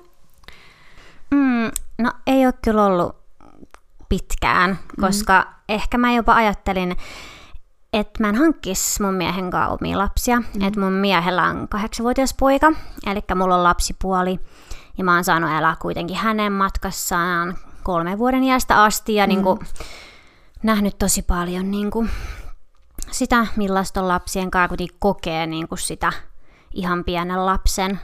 Mm, 1.32 1.72
no 2.00 2.12
ei 2.28 2.46
ole 2.46 2.54
kyllä 2.62 2.86
ollut 2.86 3.16
pitkään, 4.10 4.70
mm. 4.70 5.02
koska 5.02 5.42
mm. 5.42 5.54
ehkä 5.70 5.98
mä 5.98 6.12
jopa 6.12 6.36
ajattelin, 6.36 6.96
että 7.94 8.24
mä 8.24 8.30
en 8.30 8.36
hankkisi 8.36 9.02
mun 9.02 9.14
miehen 9.14 9.52
kanssa 9.52 9.74
omia 9.74 9.98
lapsia. 9.98 10.40
Mm. 10.40 10.62
Että 10.62 10.80
mun 10.80 10.94
miehellä 10.94 11.44
on 11.44 11.68
kahdeksanvuotias 11.68 12.34
poika, 12.40 12.72
eli 13.06 13.20
mulla 13.36 13.56
on 13.56 13.64
lapsipuoli. 13.64 14.40
Ja 14.98 15.04
mä 15.04 15.14
oon 15.16 15.24
saanut 15.24 15.52
elää 15.52 15.76
kuitenkin 15.82 16.18
hänen 16.18 16.52
matkassaan 16.52 17.58
kolmen 17.84 18.18
vuoden 18.18 18.44
iästä 18.44 18.84
asti. 18.84 19.16
Ja 19.16 19.26
mm. 19.26 19.30
niin 19.30 19.44
kuin, 19.44 19.60
nähnyt 20.66 20.98
tosi 20.98 21.22
paljon 21.22 21.72
niin 21.72 21.92
kuin 21.92 22.10
sitä, 23.12 23.48
millaista 23.56 24.02
on 24.02 24.08
lapsien 24.08 24.52
kanssa, 24.52 24.76
kokee 25.00 25.48
niin 25.48 25.68
kuin 25.68 25.80
sitä 25.80 26.14
ihan 26.74 27.04
pienen 27.04 27.46
lapsen 27.46 28.00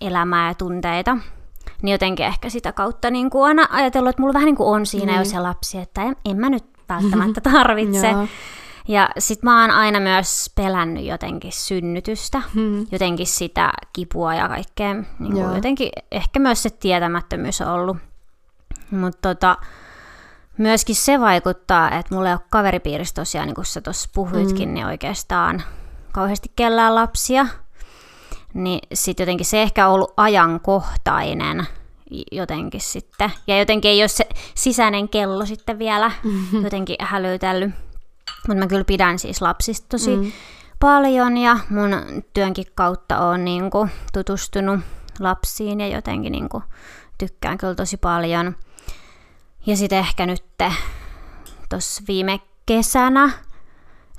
elämää 0.00 0.48
ja 0.48 0.54
tunteita. 0.54 1.16
Niin 1.82 1.92
jotenkin 1.92 2.26
ehkä 2.26 2.48
sitä 2.48 2.72
kautta 2.72 3.10
niin 3.10 3.30
kuin 3.30 3.44
aina 3.44 3.68
ajatellut, 3.70 4.10
että 4.10 4.22
mulla 4.22 4.34
vähän 4.34 4.46
niin 4.46 4.56
kuin 4.56 4.68
on 4.68 4.86
siinä 4.86 5.12
mm. 5.12 5.18
jo 5.18 5.24
se 5.24 5.40
lapsi, 5.40 5.78
että 5.78 6.02
en, 6.02 6.16
en 6.24 6.36
mä 6.36 6.50
nyt 6.50 6.64
välttämättä 6.88 7.40
tarvitse. 7.52 8.14
ja 8.88 9.08
sit 9.18 9.42
mä 9.42 9.60
oon 9.60 9.70
aina 9.70 10.00
myös 10.00 10.50
pelännyt 10.54 11.04
jotenkin 11.04 11.52
synnytystä, 11.52 12.42
hmm. 12.54 12.86
jotenkin 12.92 13.26
sitä 13.26 13.72
kipua 13.92 14.34
ja 14.34 14.48
kaikkea. 14.48 14.94
Niin 14.94 15.32
kuin 15.32 15.54
jotenkin 15.54 15.90
ehkä 16.10 16.40
myös 16.40 16.62
se 16.62 16.70
tietämättömyys 16.70 17.60
on 17.60 17.68
ollut. 17.68 17.96
Mutta 18.90 19.34
tota, 19.34 19.56
myöskin 20.58 20.96
se 20.96 21.20
vaikuttaa, 21.20 21.98
että 21.98 22.14
mulla 22.14 22.28
ei 22.28 22.34
ole 22.34 22.40
kaveripiirissä 22.50 23.14
tosiaan, 23.14 23.46
niin 23.46 23.54
kuin 23.54 23.64
sä 23.64 23.80
tuossa 23.80 24.10
puhuitkin, 24.14 24.68
mm. 24.68 24.74
niin 24.74 24.86
oikeastaan 24.86 25.62
kauheasti 26.12 26.52
kellään 26.56 26.94
lapsia. 26.94 27.46
Niin 28.54 28.80
sitten 28.94 29.24
jotenkin 29.24 29.46
se 29.46 29.62
ehkä 29.62 29.88
on 29.88 29.94
ollut 29.94 30.14
ajankohtainen 30.16 31.66
jotenkin 32.32 32.80
sitten. 32.80 33.32
Ja 33.46 33.58
jotenkin 33.58 33.90
ei 33.90 34.02
ole 34.02 34.08
se 34.08 34.28
sisäinen 34.54 35.08
kello 35.08 35.46
sitten 35.46 35.78
vielä 35.78 36.10
mm-hmm. 36.24 36.62
jotenkin 36.64 36.96
hälytellyt. 37.00 37.70
Mutta 38.48 38.60
mä 38.60 38.66
kyllä 38.66 38.84
pidän 38.84 39.18
siis 39.18 39.42
lapsista 39.42 39.86
tosi 39.88 40.16
mm. 40.16 40.32
paljon 40.80 41.36
ja 41.36 41.58
mun 41.70 42.22
työnkin 42.34 42.66
kautta 42.74 43.18
on 43.18 43.44
niinku 43.44 43.88
tutustunut 44.12 44.80
lapsiin 45.20 45.80
ja 45.80 45.88
jotenkin 45.88 46.32
niinku 46.32 46.62
tykkään 47.18 47.58
kyllä 47.58 47.74
tosi 47.74 47.96
paljon. 47.96 48.56
Ja 49.66 49.76
sitten 49.76 49.98
ehkä 49.98 50.26
nyt 50.26 50.44
tuossa 51.68 52.02
viime 52.08 52.40
kesänä 52.66 53.30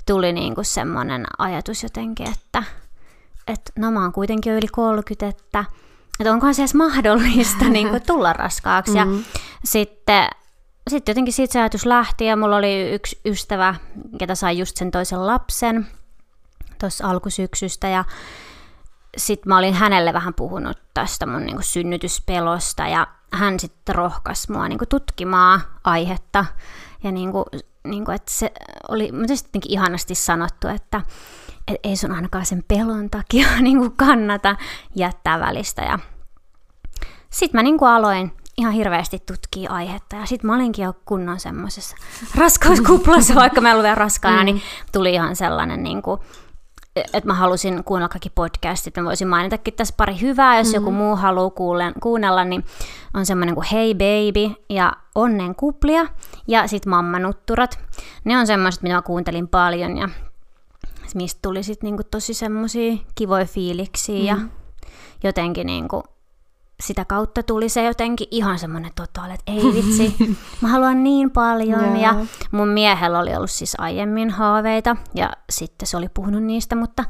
tuli 0.06 0.32
niinku 0.32 0.64
semmoinen 0.64 1.26
ajatus 1.38 1.82
jotenkin, 1.82 2.28
että 2.28 2.62
et, 3.46 3.60
no 3.78 3.90
mä 3.90 4.02
oon 4.02 4.12
kuitenkin 4.12 4.50
jo 4.50 4.58
yli 4.58 4.68
30, 4.68 5.26
että 5.26 5.64
et 6.20 6.26
onkohan 6.26 6.54
se 6.54 6.62
edes 6.62 6.74
mahdollista 6.74 7.64
niinku 7.70 8.00
tulla 8.06 8.32
raskaaksi. 8.32 8.94
Mm-hmm. 8.94 9.18
Ja 9.18 9.24
sitten 9.64 10.28
sitten 10.90 11.12
jotenkin 11.12 11.34
siitä 11.34 11.52
se 11.52 11.60
ajatus 11.60 11.86
lähti 11.86 12.24
ja 12.24 12.36
mulla 12.36 12.56
oli 12.56 12.90
yksi 12.92 13.20
ystävä, 13.24 13.74
ketä 14.18 14.34
sai 14.34 14.58
just 14.58 14.76
sen 14.76 14.90
toisen 14.90 15.26
lapsen 15.26 15.86
tuossa 16.80 17.10
alkusyksystä 17.10 17.88
ja 17.88 18.04
sitten 19.16 19.48
mä 19.48 19.58
olin 19.58 19.74
hänelle 19.74 20.12
vähän 20.12 20.34
puhunut 20.34 20.78
tästä 20.94 21.26
mun 21.26 21.46
niinku 21.46 21.62
synnytyspelosta 21.62 22.88
ja 22.88 23.06
hän 23.36 23.60
sitten 23.60 23.94
rohkaisi 23.94 24.52
mua 24.52 24.68
niinku 24.68 24.86
tutkimaan 24.86 25.60
aihetta. 25.84 26.44
Ja 27.02 27.12
niinku, 27.12 27.44
niinku, 27.84 28.10
että 28.10 28.32
se 28.32 28.52
oli 28.88 29.06
jotenkin 29.06 29.72
ihanasti 29.72 30.14
sanottu, 30.14 30.68
että 30.68 31.02
et 31.68 31.80
ei 31.84 31.96
sun 31.96 32.12
ainakaan 32.12 32.46
sen 32.46 32.64
pelon 32.68 33.10
takia 33.10 33.48
niinku 33.60 33.90
kannata 33.96 34.56
jättää 34.94 35.40
välistä. 35.40 35.82
Ja 35.82 35.98
sitten 37.30 37.58
mä 37.58 37.62
niinku 37.62 37.84
aloin 37.84 38.32
ihan 38.56 38.72
hirveästi 38.72 39.22
tutkia 39.26 39.70
aihetta. 39.70 40.16
Ja 40.16 40.26
sitten 40.26 40.46
mä 40.46 40.54
olinkin 40.54 40.84
jo 40.84 40.94
kunnon 41.04 41.40
semmoisessa 41.40 41.96
raskauskuplassa, 42.34 43.34
vaikka 43.42 43.60
mä 43.60 43.72
olin 43.72 43.82
vielä 43.82 43.94
raskaana, 43.94 44.44
niin 44.44 44.56
mm. 44.56 44.60
niin 44.60 44.92
tuli 44.92 45.14
ihan 45.14 45.36
sellainen 45.36 45.82
niin 45.82 46.02
kuin, 46.02 46.20
että 46.96 47.26
mä 47.26 47.34
halusin 47.34 47.84
kuunnella 47.84 48.08
kaikki 48.08 48.30
podcastit, 48.30 48.96
mä 48.96 49.04
voisin 49.04 49.28
mainitakin 49.28 49.74
tässä 49.74 49.94
pari 49.96 50.20
hyvää, 50.20 50.58
jos 50.58 50.66
mm-hmm. 50.66 50.74
joku 50.74 50.90
muu 50.90 51.16
haluaa 51.16 51.90
kuunnella, 52.00 52.44
niin 52.44 52.64
on 53.14 53.26
semmoinen 53.26 53.54
kuin 53.54 53.66
Hey 53.72 53.94
Baby 53.94 54.54
ja 54.70 54.92
Onnen 55.14 55.54
kuplia 55.54 56.06
ja 56.48 56.66
sitten 56.66 56.90
Mammanutturat. 56.90 57.78
Ne 58.24 58.38
on 58.38 58.46
semmoiset, 58.46 58.82
mitä 58.82 58.94
mä 58.94 59.02
kuuntelin 59.02 59.48
paljon 59.48 59.96
ja 59.96 60.08
mistä 61.14 61.38
tuli 61.42 61.62
sitten 61.62 61.86
niinku 61.86 62.02
tosi 62.10 62.34
semmoisia 62.34 62.96
kivoja 63.14 63.44
fiiliksiä 63.44 64.34
mm-hmm. 64.34 64.50
ja 65.22 65.28
jotenkin 65.28 65.66
niinku 65.66 66.02
sitä 66.86 67.04
kautta 67.04 67.42
tuli 67.42 67.68
se 67.68 67.84
jotenkin 67.84 68.28
ihan 68.30 68.58
semmoinen 68.58 68.90
totaali, 68.96 69.34
että 69.34 69.52
ei 69.52 69.74
vitsi, 69.74 70.16
mä 70.62 70.68
haluan 70.68 71.04
niin 71.04 71.30
paljon. 71.30 71.80
Yeah. 71.84 72.00
Ja 72.00 72.14
mun 72.50 72.68
miehellä 72.68 73.18
oli 73.18 73.36
ollut 73.36 73.50
siis 73.50 73.74
aiemmin 73.78 74.30
haaveita 74.30 74.96
ja 75.14 75.32
sitten 75.50 75.88
se 75.88 75.96
oli 75.96 76.08
puhunut 76.14 76.42
niistä, 76.42 76.76
mutta 76.76 77.04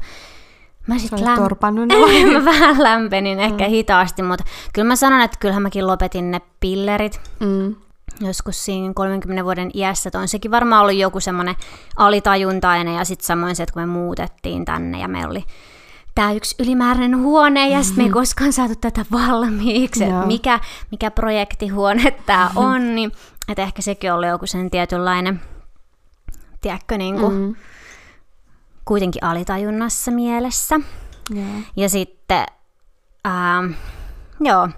mä 0.87 0.99
sitten 0.99 1.19
lämp- 1.19 2.33
mä 2.33 2.45
vähän 2.45 2.83
lämpenin 2.83 3.39
ehkä 3.39 3.63
mm. 3.63 3.69
hitaasti, 3.69 4.23
mutta 4.23 4.43
kyllä 4.73 4.87
mä 4.87 4.95
sanon, 4.95 5.21
että 5.21 5.37
kyllähän 5.39 5.63
mäkin 5.63 5.87
lopetin 5.87 6.31
ne 6.31 6.41
pillerit. 6.59 7.21
Mm. 7.39 7.75
Joskus 8.21 8.65
siinä 8.65 8.93
30 8.95 9.43
vuoden 9.43 9.71
iässä, 9.73 10.09
on 10.13 10.27
sekin 10.27 10.51
varmaan 10.51 10.81
ollut 10.81 10.95
joku 10.95 11.19
semmoinen 11.19 11.55
alitajuntainen 11.95 12.95
ja 12.95 13.05
sitten 13.05 13.25
samoin 13.25 13.55
se, 13.55 13.63
että 13.63 13.73
kun 13.73 13.81
me 13.81 13.85
muutettiin 13.85 14.65
tänne 14.65 14.99
ja 14.99 15.07
meillä 15.07 15.29
oli 15.29 15.43
tämä 16.15 16.33
yksi 16.33 16.55
ylimääräinen 16.59 17.17
huone 17.17 17.69
ja 17.69 17.83
sitten 17.83 17.97
me 17.97 18.03
ei 18.03 18.09
mm-hmm. 18.09 18.19
koskaan 18.19 18.53
saatu 18.53 18.75
tätä 18.75 19.05
valmiiksi, 19.11 20.03
että 20.03 20.25
mikä, 20.25 20.59
mikä 20.91 21.11
projektihuone 21.11 22.11
tämä 22.11 22.51
on, 22.55 22.95
niin 22.95 23.11
että 23.47 23.63
ehkä 23.63 23.81
sekin 23.81 24.13
oli 24.13 24.27
joku 24.27 24.47
sen 24.47 24.69
tietynlainen, 24.69 25.41
tiedätkö, 26.61 26.97
niin 26.97 27.19
kuin, 27.19 27.33
mm. 27.33 27.55
kuitenkin 28.85 29.23
alitajunnassa 29.23 30.11
mielessä. 30.11 30.79
Yeah. 31.35 31.47
Ja 31.75 31.89
sitten, 31.89 32.45
ähm, 33.27 33.71
joo, 34.39 34.69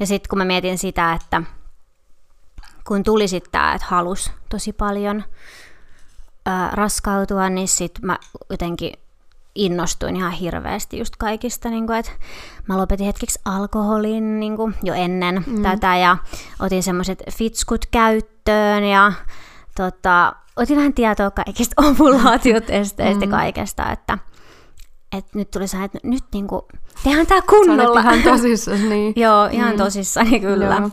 ja 0.00 0.06
sitten 0.06 0.28
kun 0.28 0.38
mä 0.38 0.44
mietin 0.44 0.78
sitä, 0.78 1.12
että 1.12 1.42
kun 2.86 3.02
tuli 3.02 3.28
sitten 3.28 3.52
tämä, 3.52 3.74
että 3.74 3.86
halus 3.90 4.30
tosi 4.48 4.72
paljon 4.72 5.24
äh, 6.48 6.72
raskautua, 6.72 7.48
niin 7.48 7.68
sitten 7.68 8.06
mä 8.06 8.18
jotenkin 8.50 8.92
innostuin 9.54 10.16
ihan 10.16 10.32
hirveästi 10.32 10.98
just 10.98 11.16
kaikista, 11.16 11.68
niin 11.70 11.86
kuin, 11.86 11.98
että 11.98 12.12
mä 12.68 12.78
lopetin 12.78 13.06
hetkeksi 13.06 13.40
alkoholin 13.44 14.40
niin 14.40 14.56
kuin, 14.56 14.74
jo 14.82 14.94
ennen 14.94 15.44
mm. 15.46 15.62
tätä 15.62 15.96
ja 15.96 16.16
otin 16.60 16.82
semmoiset 16.82 17.22
fitskut 17.30 17.86
käyttöön 17.90 18.84
ja 18.84 19.12
tota, 19.76 20.32
otin 20.56 20.76
vähän 20.76 20.94
tietoa 20.94 21.30
kaikista 21.30 21.82
ovulaatiotesteistä 21.86 23.02
mm. 23.04 23.20
ja 23.22 23.28
kaikesta, 23.28 23.90
että 23.92 24.18
että 25.16 25.38
nyt 25.38 25.50
tuli 25.50 25.68
se, 25.68 25.84
että 25.84 25.98
nyt 26.02 26.24
niinku, 26.32 26.66
tehdään 27.04 27.26
tää 27.26 27.40
Sä 27.40 27.46
kunnolla. 27.48 28.00
ihan 28.00 28.22
tosissaan, 28.32 28.88
niin. 28.88 29.12
Joo, 29.16 29.46
ihan 29.46 29.70
Mm. 29.72 29.76
tosissani 29.78 30.40
kyllä. 30.40 30.64
Joo. 30.80 30.90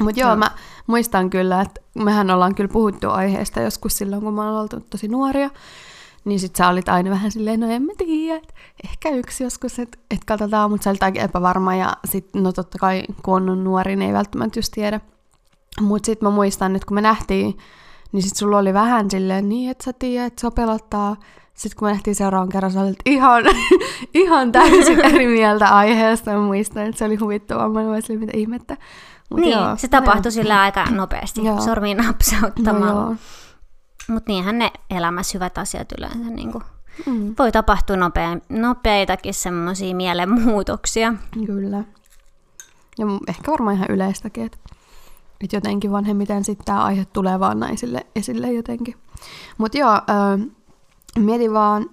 Mutta 0.00 0.20
joo, 0.20 0.28
Joo. 0.30 0.36
mä 0.36 0.50
muistan 0.86 1.30
kyllä, 1.30 1.60
että 1.60 1.80
mehän 1.94 2.30
ollaan 2.30 2.54
kyllä 2.54 2.72
puhuttu 2.72 3.10
aiheesta 3.10 3.60
joskus 3.60 3.98
silloin, 3.98 4.22
kun 4.22 4.34
me 4.34 4.40
ollaan 4.40 4.62
oltu 4.62 4.80
tosi 4.90 5.08
nuoria. 5.08 5.50
Niin 6.24 6.40
sit 6.40 6.56
sä 6.56 6.68
olit 6.68 6.88
aina 6.88 7.10
vähän 7.10 7.30
silleen, 7.30 7.60
no 7.60 7.70
en 7.70 7.82
mä 7.82 7.92
tiedä, 7.98 8.40
ehkä 8.84 9.08
yksi 9.08 9.44
joskus, 9.44 9.78
että 9.78 9.98
et 10.10 10.24
katsotaan, 10.26 10.70
mutta 10.70 10.84
sä 10.84 10.90
olit 10.90 11.02
aika 11.02 11.20
epävarma 11.20 11.74
ja 11.74 11.92
sit, 12.04 12.34
no 12.34 12.52
totta 12.52 12.78
kai 12.78 13.02
kun 13.22 13.50
on 13.50 13.64
nuori, 13.64 13.96
niin 13.96 14.08
ei 14.08 14.14
välttämättä 14.14 14.58
just 14.58 14.72
tiedä. 14.74 15.00
Mutta 15.80 16.06
sit 16.06 16.22
mä 16.22 16.30
muistan, 16.30 16.76
että 16.76 16.86
kun 16.86 16.94
me 16.94 17.00
nähtiin, 17.00 17.58
niin 18.12 18.22
sit 18.22 18.36
sulla 18.36 18.58
oli 18.58 18.74
vähän 18.74 19.10
silleen 19.10 19.48
niin, 19.48 19.70
että 19.70 19.84
sä 19.84 19.92
tiedät, 19.92 20.26
että 20.26 20.40
se 20.40 20.50
pelottaa. 20.50 21.16
Sitten 21.54 21.78
kun 21.78 21.88
me 21.88 21.92
nähtiin 21.92 22.14
seuraavan 22.14 22.48
kerran, 22.48 22.72
sä 22.72 22.80
olit 22.80 22.98
ihan, 23.06 23.44
ihan 24.14 24.52
täysin 24.52 25.00
eri 25.14 25.26
mieltä 25.26 25.68
aiheesta. 25.68 26.30
Mä 26.30 26.40
muistan, 26.40 26.86
että 26.86 26.98
se 26.98 27.04
oli 27.04 27.16
huvittavaa. 27.16 27.68
Mä 27.68 27.80
olin 27.80 28.20
mitä 28.20 28.32
ihmettä. 28.36 28.76
Mut 29.30 29.40
Niin, 29.40 29.52
joo, 29.52 29.76
se 29.76 29.88
tapahtui 29.88 30.32
sillä 30.32 30.60
aika 30.60 30.84
nopeasti, 30.90 31.44
Joo. 31.44 31.60
sormiin 31.60 31.96
No 31.96 32.04
napsauttamalla. 32.04 32.86
joo. 32.86 33.14
Mutta 34.08 34.32
niinhän 34.32 34.58
ne 34.58 34.72
elämässä 34.90 35.36
hyvät 35.38 35.58
asiat 35.58 35.92
yleensä 35.98 36.30
niin 36.30 36.52
kuin, 36.52 36.64
Mm, 37.06 37.34
voi 37.38 37.52
tapahtua 37.52 37.96
nopea, 37.96 38.38
nopeitakin 38.48 39.34
semmoisia 39.34 39.94
mielenmuutoksia. 39.94 41.14
kyllä. 41.46 41.84
Ja 42.98 43.06
ehkä 43.28 43.52
varmaan 43.52 43.76
ihan 43.76 43.90
yleistäkin, 43.90 44.46
että, 44.46 44.58
että 45.40 45.56
jotenkin 45.56 45.92
vanhemmiten 45.92 46.44
sitten 46.44 46.64
tämä 46.64 46.84
aihe 46.84 47.04
tulee 47.04 47.40
vaan 47.40 47.60
naisille 47.60 48.06
esille 48.16 48.52
jotenkin. 48.52 48.94
Mutta 49.58 49.78
joo, 49.78 49.92
öö, 49.94 50.46
mietin 51.18 51.52
vaan, 51.52 51.86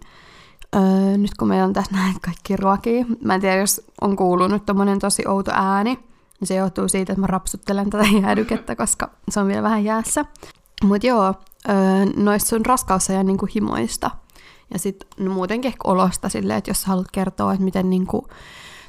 öö, 0.76 1.18
nyt 1.18 1.32
kun 1.40 1.48
meillä 1.48 1.66
on 1.66 1.74
tässä 1.74 1.96
näin 1.98 2.16
kaikki 2.22 2.58
ruokia, 2.58 3.06
mä 3.24 3.36
en 3.36 3.42
tiedä, 3.42 3.56
jos 3.56 3.82
on 4.02 4.16
kuulunut 4.16 4.66
tommonen 4.66 5.00
tosi 5.00 5.24
outo 5.28 5.52
ääni, 5.54 6.00
niin 6.40 6.48
se 6.48 6.56
johtuu 6.56 6.88
siitä, 6.88 7.14
että 7.14 7.22
mä 7.22 7.28
rapsuttelen 7.28 7.90
tätä 7.90 8.04
jäädykettä, 8.22 8.76
koska 8.76 9.10
se 9.30 9.40
on 9.40 9.48
vielä 9.48 9.64
vähän 9.64 9.84
jäässä. 9.84 10.26
Mutta 10.84 11.08
joo, 11.08 11.34
noista 12.16 12.50
sun 12.50 12.66
raskausajan 12.66 13.26
niinku 13.26 13.48
himoista 13.56 14.12
ja 14.74 14.80
sitten 14.80 15.08
no 15.18 15.34
muutenkin 15.34 15.70
ehkä 15.70 15.82
olosta 15.84 16.30
silleen, 16.30 16.58
että 16.58 16.70
jos 16.70 16.82
sä 16.82 16.88
haluat 16.88 17.12
kertoa, 17.12 17.54
että 17.54 17.64
miten 17.66 17.90
niinku, 17.90 18.28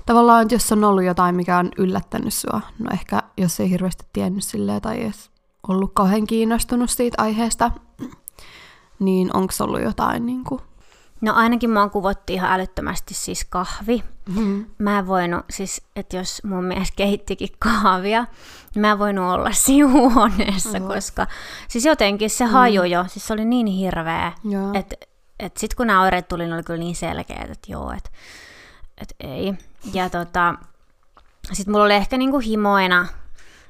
tavallaan, 0.07 0.43
että 0.43 0.55
jos 0.55 0.73
on 0.73 0.85
ollut 0.85 1.05
jotain, 1.05 1.35
mikä 1.35 1.59
on 1.59 1.71
yllättänyt 1.79 2.35
sua, 2.35 2.61
no 2.79 2.91
ehkä 2.93 3.23
jos 3.37 3.61
ei 3.61 3.71
hirveästi 3.71 4.05
tiennyt 4.13 4.45
silleen 4.45 4.83
tai 4.83 5.03
edes 5.03 5.31
ollut 5.69 5.91
kauhean 5.95 6.27
kiinnostunut 6.27 6.91
siitä 6.91 7.23
aiheesta, 7.23 7.71
niin 8.99 9.37
onko 9.37 9.53
ollut 9.61 9.83
jotain 9.83 10.27
niinku... 10.27 10.61
No 11.21 11.33
ainakin 11.35 11.71
mua 11.71 11.89
kuvotti 11.89 12.35
ihan 12.35 12.53
älyttömästi 12.53 13.15
siis 13.15 13.45
kahvi. 13.45 14.05
Mm. 14.27 14.67
Mä 14.79 14.99
en 14.99 15.07
voinut, 15.07 15.45
siis 15.51 15.83
että 15.97 16.17
jos 16.17 16.45
mun 16.45 16.65
mies 16.65 16.93
kehittikin 16.97 17.49
kahvia, 17.59 18.27
niin 18.75 18.81
mä 18.81 18.93
en 18.93 18.99
voinut 18.99 19.35
olla 19.35 19.53
sivuhuoneessa, 19.67 20.79
Oho. 20.79 20.95
koska 20.95 21.27
siis 21.69 21.85
jotenkin 21.85 22.31
se 22.31 22.45
haju 22.45 22.83
jo, 22.83 23.05
siis 23.09 23.27
se 23.27 23.33
oli 23.33 23.45
niin 23.45 23.67
hirveä, 23.67 24.33
että 24.75 24.97
et 25.39 25.57
sitten 25.57 25.77
kun 25.77 25.87
nämä 25.87 26.03
oireet 26.03 26.29
tuli, 26.29 26.47
ne 26.47 26.55
oli 26.55 26.63
kyllä 26.63 26.79
niin 26.79 26.97
selkeät, 26.97 27.51
että 27.51 27.73
joo, 27.73 27.93
että 27.93 28.11
et 29.03 29.15
ei. 29.21 29.55
Ja 29.95 30.11
tota, 30.11 30.55
sitten 31.53 31.73
mulla 31.73 31.85
oli 31.85 31.95
ehkä 31.95 32.19
niinku 32.19 32.39
himoina 32.39 33.07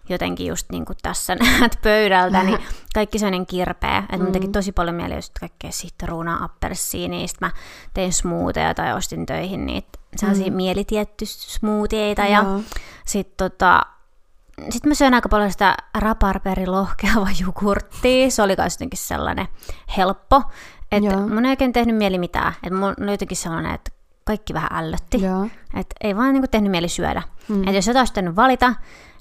jotenkin 0.09 0.47
just 0.47 0.66
niin 0.73 0.85
kuin 0.85 0.99
tässä 1.02 1.35
näet 1.40 1.78
pöydältä, 1.82 2.42
niin 2.42 2.59
kaikki 2.94 3.18
sellainen 3.18 3.47
kirpeä. 3.47 3.99
Että 3.99 4.16
mm. 4.16 4.23
mun 4.23 4.32
teki 4.32 4.49
tosi 4.49 4.73
paljon 4.73 4.97
mieli 4.97 5.14
just 5.14 5.32
kaikkea 5.40 5.73
sitruunaa, 5.73 6.44
appelsiiniä, 6.44 7.26
sitten 7.26 7.49
mä 7.49 7.52
tein 7.94 8.12
smoothieja 8.12 8.75
tai 8.75 8.92
ostin 8.92 9.26
töihin 9.26 9.66
niitä 9.66 10.01
sellaisia 10.16 10.50
mm. 10.50 10.57
mielitietty 10.57 11.26
smoothieita 11.26 12.22
ja 12.22 12.44
sitten 13.07 13.37
tota, 13.37 13.83
sitten 14.70 14.90
mä 14.90 14.94
söin 14.94 15.14
aika 15.14 15.29
paljon 15.29 15.53
sitä 15.53 15.77
raparperilohkeava 15.98 17.29
jogurttia. 17.46 18.31
Se 18.31 18.42
oli 18.42 18.55
myös 18.59 18.75
jotenkin 18.75 18.98
sellainen 18.98 19.48
helppo. 19.96 20.42
Että 20.92 21.16
mun 21.16 21.44
ei 21.44 21.51
oikein 21.51 21.72
tehnyt 21.72 21.96
mieli 21.96 22.18
mitään. 22.18 22.53
Että 22.62 22.75
mun 22.75 22.94
oli 23.01 23.11
jotenkin 23.11 23.37
sellainen, 23.37 23.75
että 23.75 23.90
kaikki 24.25 24.55
vähän 24.55 24.70
ällötti. 24.72 25.18
Että 25.75 25.94
ei 26.01 26.16
vaan 26.16 26.33
niinku 26.33 26.48
tehnyt 26.51 26.70
mieli 26.70 26.88
syödä. 26.88 27.22
Mm. 27.48 27.61
Että 27.61 27.72
jos 27.72 27.87
jotain 27.87 28.01
olisi 28.01 28.12
pitänyt 28.12 28.37
valita, 28.37 28.75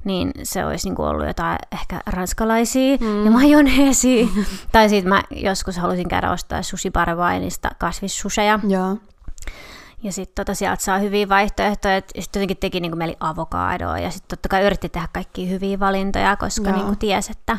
niin 0.04 0.32
se 0.44 0.66
olisi 0.66 0.88
niinku 0.88 1.04
ollut 1.04 1.28
jotain 1.28 1.58
ehkä 1.72 2.02
ranskalaisia 2.06 2.98
mm. 2.98 3.26
ja 3.26 3.32
majoneesia. 3.32 4.28
tai 4.72 4.90
sitten 4.90 5.10
mä 5.10 5.24
joskus 5.30 5.78
halusin 5.78 6.08
käydä 6.08 6.32
ostaa 6.32 6.62
sushi 6.62 6.92
barvainista 6.92 7.70
kasvissuseja. 7.78 8.60
Joo. 8.68 8.98
Ja 10.04 10.12
sitten 10.12 10.46
tota, 10.46 10.56
sieltä 10.56 10.84
saa 10.84 10.98
hyviä 10.98 11.30
vaihtoehtoja. 11.30 12.02
Sitten 12.20 12.40
jotenkin 12.40 12.58
teki 12.58 12.80
niinku 12.80 12.98
mieli 12.98 13.18
avokadoa. 13.20 14.00
Ja 14.00 14.10
sitten 14.10 14.38
totta 14.38 14.50
kai 14.50 14.66
yritti 14.66 14.90
tehdä 14.90 15.08
kaikkia 15.14 15.50
hyviä 15.50 15.80
valintoja, 15.80 16.38
koska 16.38 16.70
Joo. 16.70 16.78
niinku 16.78 16.96
ties, 16.96 17.30
että 17.30 17.58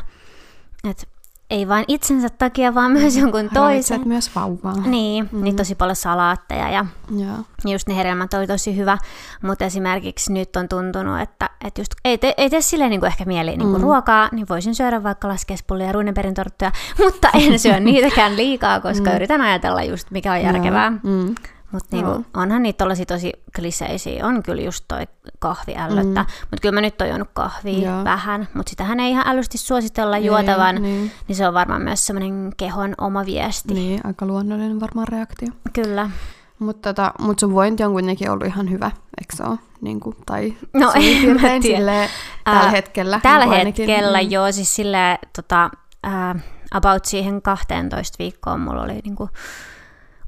et 0.90 1.08
ei 1.52 1.68
vain 1.68 1.84
itsensä 1.88 2.28
takia, 2.28 2.74
vaan 2.74 2.92
myös 2.92 3.16
jonkun 3.16 3.50
toisen. 3.54 3.62
Ravitset 3.62 4.04
myös 4.04 4.34
vauvaa. 4.34 4.76
Niin, 4.86 5.28
mm. 5.32 5.44
niin 5.44 5.56
tosi 5.56 5.74
paljon 5.74 5.96
salaatteja 5.96 6.70
ja 6.70 6.86
Joo. 7.16 7.36
just 7.72 7.88
ne 7.88 7.96
hedelmät 7.96 8.34
oli 8.34 8.46
tosi 8.46 8.76
hyvä, 8.76 8.98
mutta 9.42 9.64
esimerkiksi 9.64 10.32
nyt 10.32 10.56
on 10.56 10.68
tuntunut, 10.68 11.20
että, 11.20 11.50
että 11.64 11.80
just 11.80 11.92
ei, 12.04 12.18
te, 12.18 12.34
ei 12.36 12.50
tee 12.50 12.60
silleen 12.60 12.90
niin 12.90 13.00
kuin 13.00 13.08
ehkä 13.08 13.24
mieli 13.24 13.50
niin 13.50 13.68
kuin 13.68 13.80
mm. 13.80 13.82
ruokaa, 13.82 14.28
niin 14.32 14.48
voisin 14.48 14.74
syödä 14.74 15.02
vaikka 15.02 15.28
laskespullia 15.28 15.86
ja 15.86 15.92
runeperin 15.92 16.34
torttuja, 16.34 16.72
mutta 17.04 17.28
en 17.34 17.58
syö 17.58 17.80
niitäkään 17.90 18.36
liikaa, 18.36 18.80
koska 18.80 19.10
mm. 19.10 19.16
yritän 19.16 19.40
ajatella 19.40 19.82
just 19.82 20.10
mikä 20.10 20.32
on 20.32 20.42
järkevää. 20.42 20.90
Mm. 20.90 21.34
Mutta 21.72 21.96
niinku, 21.96 22.24
onhan 22.34 22.62
niitä 22.62 22.78
tollasia 22.78 23.06
tosi 23.06 23.32
kliseisiä. 23.56 24.26
On 24.26 24.42
kyllä 24.42 24.62
just 24.62 24.84
toi 24.88 25.02
kahvi 25.38 25.74
ällöttä. 25.76 26.20
Mm. 26.20 26.26
Mutta 26.40 26.60
kyllä 26.62 26.74
mä 26.74 26.80
nyt 26.80 27.00
oon 27.00 27.10
juonut 27.10 27.28
kahvia 27.32 27.90
Joo. 27.90 28.04
vähän. 28.04 28.48
Mutta 28.54 28.70
sitähän 28.70 29.00
ei 29.00 29.10
ihan 29.10 29.28
älysti 29.28 29.58
suositella 29.58 30.18
juotavan. 30.18 30.82
niin. 30.82 31.10
Niin 31.28 31.36
se 31.36 31.48
on 31.48 31.54
varmaan 31.54 31.82
myös 31.82 32.06
semmoinen 32.06 32.52
kehon 32.56 32.94
oma 32.98 33.26
viesti. 33.26 33.74
Niin, 33.74 34.00
aika 34.06 34.26
luonnollinen 34.26 34.80
varmaan 34.80 35.08
reaktio. 35.08 35.48
Kyllä. 35.72 36.10
Mutta 36.58 36.94
tota, 36.94 37.12
mut 37.18 37.38
sun 37.38 37.54
vointi 37.54 37.84
on 37.84 37.92
kuitenkin 37.92 38.30
ollut 38.30 38.46
ihan 38.46 38.70
hyvä, 38.70 38.86
eikö 39.20 39.36
se 39.36 39.42
ole? 39.44 39.58
Niin 39.80 40.00
kuin, 40.00 40.16
tai 40.26 40.54
No, 40.74 40.92
en 40.94 41.40
mä 41.40 41.48
tiedä. 41.62 42.08
tällä 42.44 42.70
hetkellä. 42.70 43.20
Tällä 43.22 43.38
niin 43.38 43.48
kuin 43.48 43.58
ainakin. 43.58 43.88
hetkellä 43.88 44.22
Mm. 44.22 44.30
joo, 44.30 44.52
siis 44.52 44.74
silleen 44.74 45.18
tota, 45.36 45.70
ää, 46.02 46.34
about 46.74 47.04
siihen 47.04 47.42
12 47.42 48.16
viikkoon 48.18 48.60
mulla 48.60 48.82
oli 48.82 48.92
niinku 49.04 49.28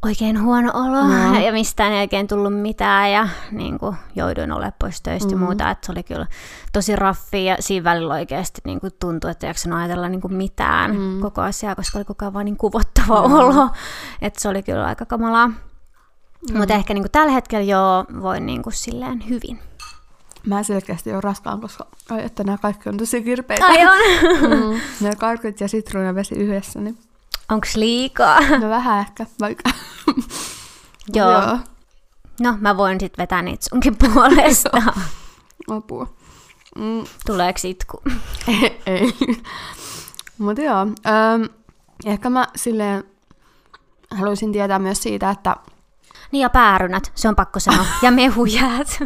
oikein 0.04 0.42
huono 0.42 0.70
olo 0.74 0.98
Joo. 0.98 1.46
ja 1.46 1.52
mistään 1.52 1.92
ei 1.92 2.00
oikein 2.00 2.26
tullut 2.28 2.60
mitään 2.60 3.12
ja 3.12 3.28
niinku, 3.50 3.94
jouduin 4.16 4.52
olemaan 4.52 4.72
pois 4.78 5.00
töistä 5.02 5.34
Mm. 5.34 5.40
ja 5.40 5.46
muuta, 5.46 5.70
että 5.70 5.86
se 5.86 5.92
oli 5.92 6.02
kyllä 6.02 6.26
tosi 6.72 6.96
raffi 6.96 7.44
ja 7.44 7.56
siinä 7.60 7.84
välillä 7.84 8.14
oikeasti 8.14 8.60
niinku 8.64 8.88
tuntui, 9.00 9.30
että 9.30 9.46
ei 9.46 9.48
jaksanut 9.48 9.78
ajatella 9.78 10.08
niinku 10.08 10.28
mitään 10.28 10.96
mm. 10.96 11.20
koko 11.20 11.40
asiaa, 11.40 11.74
koska 11.74 11.98
oli 11.98 12.04
koko 12.04 12.24
ajan 12.24 12.34
vaan 12.34 12.44
niin 12.44 12.56
kuvottava 12.56 13.20
olo, 13.20 13.70
että 14.22 14.40
se 14.42 14.48
oli 14.48 14.62
kyllä 14.62 14.86
aika 14.86 15.06
kamalaa. 15.06 15.46
Mm. 15.48 16.58
Mutta 16.58 16.74
ehkä 16.74 16.94
niinku 16.94 17.08
tällä 17.12 17.32
hetkellä 17.32 17.64
joo 17.64 18.04
voin 18.22 18.46
niinku 18.46 18.70
silleen 18.70 19.28
hyvin. 19.28 19.58
Mä 20.46 20.62
selkeästi 20.62 21.12
on 21.12 21.22
raskaan, 21.24 21.60
koska 21.60 21.86
ai, 22.10 22.24
että 22.24 22.44
nämä 22.44 22.58
kaikki 22.58 22.88
on 22.88 22.96
tosi 22.96 23.22
kirpeitä. 23.22 23.66
Ai 23.66 23.86
on! 23.86 23.98
Mm. 24.50 24.80
Nämä 25.00 25.14
karkut 25.16 25.60
ja 25.60 25.68
sitruunavesi 25.68 26.34
yhdessä, 26.34 26.80
niin 26.80 26.98
Onks 27.50 27.76
liikaa? 27.76 28.40
no 28.60 28.68
vähän 28.68 29.00
ehkä, 29.00 29.26
vaikka. 29.40 29.70
Joo. 31.14 31.32
Joo. 31.32 31.58
No, 32.40 32.56
mä 32.60 32.76
voin 32.76 33.00
sitten 33.00 33.22
vetää 33.22 33.42
niitä 33.42 33.66
sunkin 33.70 33.96
puolesta. 33.96 34.70
Apua. 35.76 36.14
Mm, 36.78 37.04
Tuleeko 37.26 37.58
itku? 37.64 38.02
ei. 38.48 38.82
ei. 38.86 39.14
Mutta 40.38 40.62
joo, 40.62 40.80
ähm, 40.80 41.42
ehkä 42.06 42.30
mä 42.30 42.46
silleen 42.56 43.04
haluaisin 44.10 44.52
tietää 44.52 44.78
myös 44.78 45.02
siitä, 45.02 45.30
että 45.30 45.56
Niin 46.32 46.42
ja 46.42 46.50
päärynät, 46.50 47.12
se 47.14 47.28
on 47.28 47.36
pakko 47.36 47.60
sanoa. 47.60 47.86
Ja 48.02 48.10
mehujäät. 48.10 48.98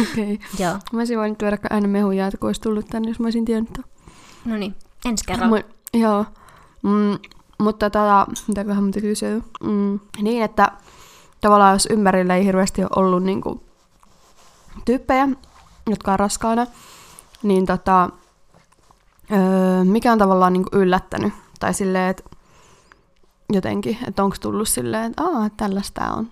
okei. 0.00 0.34
Okay. 0.34 0.38
Joo. 0.58 0.72
Mä 0.92 0.98
olisin 1.00 1.18
voinut 1.18 1.38
tuoda 1.38 1.58
aina 1.70 1.88
mehuja, 1.88 2.30
kun 2.40 2.48
olisi 2.48 2.60
tullut 2.60 2.86
tänne, 2.86 3.08
jos 3.08 3.18
mä 3.20 3.26
olisin 3.26 3.44
tiennyt. 3.44 3.80
No 4.44 4.56
niin, 4.56 4.74
ensi 5.04 5.24
kerralla. 5.26 5.56
Mut, 5.56 5.66
joo. 5.94 6.24
Mm, 6.82 7.18
mutta 7.58 7.90
tota, 7.90 8.26
mitäköhän 8.48 8.84
mitä 8.84 9.00
kysyä? 9.00 9.40
Mm, 9.64 10.00
niin, 10.22 10.42
että 10.42 10.72
tavallaan 11.40 11.74
jos 11.74 11.88
ympärillä 11.90 12.36
ei 12.36 12.44
hirveästi 12.44 12.82
ole 12.82 12.90
ollut 12.94 13.22
niinku, 13.22 13.62
tyyppejä, 14.84 15.28
jotka 15.90 16.12
on 16.12 16.18
raskaana, 16.18 16.66
niin 17.42 17.66
tota, 17.66 18.10
öö, 19.32 19.84
mikä 19.84 20.12
on 20.12 20.18
tavallaan 20.18 20.52
niinku 20.52 20.76
yllättänyt? 20.78 21.32
Tai 21.60 21.74
silleen, 21.74 22.10
että 22.10 22.24
jotenkin, 23.52 23.98
että 24.06 24.24
onko 24.24 24.36
tullut 24.40 24.68
silleen, 24.68 25.10
että 25.10 25.22
tällaista 25.56 26.12
on. 26.12 26.30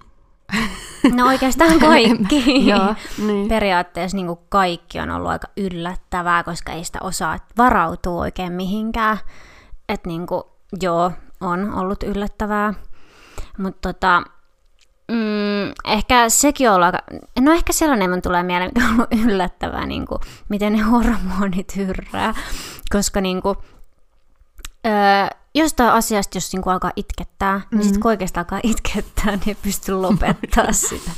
No 1.14 1.26
oikeastaan 1.26 1.78
kaikki. 1.80 2.66
Joo, 2.66 2.94
niin. 3.26 3.48
Periaatteessa 3.48 4.16
niin 4.16 4.36
kaikki 4.48 5.00
on 5.00 5.10
ollut 5.10 5.30
aika 5.30 5.48
yllättävää, 5.56 6.42
koska 6.42 6.72
ei 6.72 6.84
sitä 6.84 6.98
osaa 7.02 7.38
varautua 7.58 8.20
oikein 8.20 8.52
mihinkään. 8.52 9.18
Että 9.88 10.08
niin 10.08 10.26
kuin, 10.26 10.42
joo, 10.82 11.12
on 11.40 11.74
ollut 11.74 12.02
yllättävää. 12.02 12.74
Mutta 13.58 13.92
tota, 13.92 14.22
mm, 15.08 15.72
ehkä 15.84 16.28
sekin 16.28 16.68
on 16.68 16.74
ollut 16.74 16.86
aika, 16.86 16.98
no 17.40 17.52
ehkä 17.52 17.72
sellainen 17.72 18.10
mun 18.10 18.22
tulee 18.22 18.42
mieleen, 18.42 18.70
mikä 18.74 18.88
on 18.88 18.94
ollut 18.94 19.24
yllättävää, 19.26 19.86
niin 19.86 20.06
kuin, 20.06 20.18
miten 20.48 20.72
ne 20.72 20.78
hormonit 20.78 21.76
hyrrää, 21.76 22.34
koska 22.92 23.20
niin 23.20 23.42
kuin, 23.42 23.56
öö, 24.86 25.41
jostain 25.54 25.92
asiasta, 25.92 26.36
jos 26.36 26.52
niin 26.52 26.62
alkaa 26.66 26.92
itkettää, 26.96 27.58
mm-hmm. 27.58 27.76
niin 27.76 27.84
sitten 27.84 28.02
kun 28.02 28.10
oikeastaan 28.10 28.44
alkaa 28.44 28.60
itkettää, 28.72 29.36
niin 29.36 29.48
ei 29.48 29.56
pysty 29.62 29.92
lopettaa 29.92 30.72
sitä. 30.88 31.10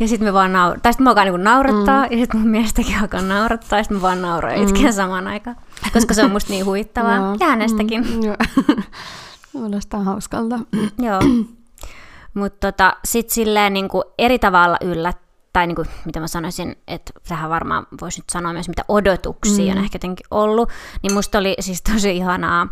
Ja 0.00 0.08
sitten 0.08 0.28
me 0.28 0.32
vaan 0.32 0.52
naur... 0.52 0.80
Tai 0.80 0.92
sitten 0.92 1.04
mä 1.04 1.10
alkaa 1.10 1.24
niin 1.24 1.44
naurattaa, 1.44 2.02
mm-hmm. 2.02 2.18
ja 2.18 2.22
sitten 2.22 2.40
mun 2.40 2.50
mielestäkin 2.50 3.00
alkaa 3.00 3.22
naurattaa, 3.22 3.78
ja 3.78 3.82
sitten 3.82 3.96
mä 3.96 4.02
vaan 4.02 4.22
ja 4.22 4.54
itken 4.54 4.82
mm-hmm. 4.82 4.92
samaan 4.92 5.26
aikaan. 5.26 5.56
Koska 5.92 6.14
se 6.14 6.24
on 6.24 6.30
musta 6.30 6.52
niin 6.52 6.66
huittavaa. 6.66 7.18
No. 7.18 7.36
Ja 7.40 7.46
hänestäkin. 7.46 8.00
Mm-hmm. 8.00 8.82
Kuulostaa 9.52 10.02
hauskalta. 10.04 10.58
Joo. 10.98 11.20
Mutta 12.34 12.72
tota, 12.72 12.96
sitten 13.04 13.34
silleen 13.34 13.72
niin 13.72 13.88
kuin 13.88 14.04
eri 14.18 14.38
tavalla 14.38 14.76
yllät, 14.80 15.18
tai 15.52 15.66
niin 15.66 15.76
kuin, 15.76 15.88
mitä 16.04 16.20
mä 16.20 16.26
sanoisin, 16.26 16.76
että 16.88 17.12
tähän 17.28 17.50
varmaan 17.50 17.86
voisi 18.00 18.20
nyt 18.20 18.30
sanoa 18.30 18.52
myös, 18.52 18.68
mitä 18.68 18.84
odotuksia 18.88 19.72
mm. 19.72 19.78
on 19.78 19.84
ehkä 19.84 19.96
jotenkin 19.96 20.26
ollut, 20.30 20.68
niin 21.02 21.12
musta 21.12 21.38
oli 21.38 21.54
siis 21.60 21.82
tosi 21.82 22.16
ihanaa, 22.16 22.68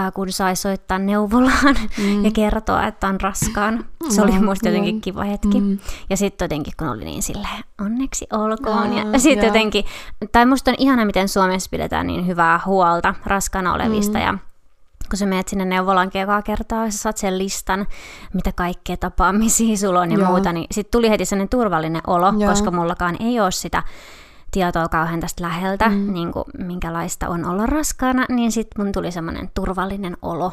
äh, 0.00 0.12
kun 0.12 0.32
sai 0.32 0.56
soittaa 0.56 0.98
neuvolaan 0.98 1.76
mm. 1.98 2.24
ja 2.24 2.30
kertoa, 2.30 2.86
että 2.86 3.08
on 3.08 3.20
raskaan. 3.20 3.84
Se 4.08 4.22
oli 4.22 4.38
musta 4.38 4.68
jotenkin 4.68 5.00
kiva 5.00 5.24
hetki. 5.24 5.60
Mm. 5.60 5.78
Ja 6.10 6.16
sitten 6.16 6.44
jotenkin, 6.44 6.72
kun 6.78 6.88
oli 6.88 7.04
niin 7.04 7.22
silleen, 7.22 7.64
onneksi 7.80 8.26
olkoon. 8.32 8.96
Ja, 8.96 9.04
ja 9.12 9.18
sitten 9.18 9.46
jotenkin, 9.46 9.84
tai 10.32 10.46
musta 10.46 10.70
on 10.70 10.76
ihana, 10.78 11.04
miten 11.04 11.28
Suomessa 11.28 11.70
pidetään 11.70 12.06
niin 12.06 12.26
hyvää 12.26 12.60
huolta 12.66 13.14
raskaana 13.26 13.74
olevista 13.74 14.18
mm. 14.18 14.24
ja 14.24 14.38
kun 15.10 15.18
sä 15.18 15.26
menet 15.26 15.48
sinne 15.48 15.64
neuvolaan 15.64 16.10
joka 16.14 16.42
kertaa, 16.42 16.90
sä 16.90 16.98
saat 16.98 17.16
sen 17.16 17.38
listan, 17.38 17.86
mitä 18.32 18.52
kaikkea 18.52 18.96
tapaamisia 18.96 19.76
sulla 19.76 20.00
on 20.00 20.12
ja 20.12 20.18
Joo. 20.18 20.30
muuta, 20.30 20.52
niin 20.52 20.66
sitten 20.70 20.90
tuli 20.90 21.10
heti 21.10 21.24
sellainen 21.24 21.48
turvallinen 21.48 22.02
olo, 22.06 22.32
Joo. 22.38 22.50
koska 22.50 22.70
mullakaan 22.70 23.16
ei 23.20 23.40
ole 23.40 23.50
sitä 23.50 23.82
tietoa 24.50 24.88
kauhean 24.88 25.20
tästä 25.20 25.42
läheltä, 25.42 25.88
mm. 25.88 26.12
niin 26.12 26.32
kuin, 26.32 26.44
minkälaista 26.58 27.28
on 27.28 27.44
olla 27.44 27.66
raskaana, 27.66 28.26
niin 28.28 28.52
sitten 28.52 28.84
mun 28.84 28.92
tuli 28.92 29.12
semmoinen 29.12 29.50
turvallinen 29.54 30.16
olo. 30.22 30.52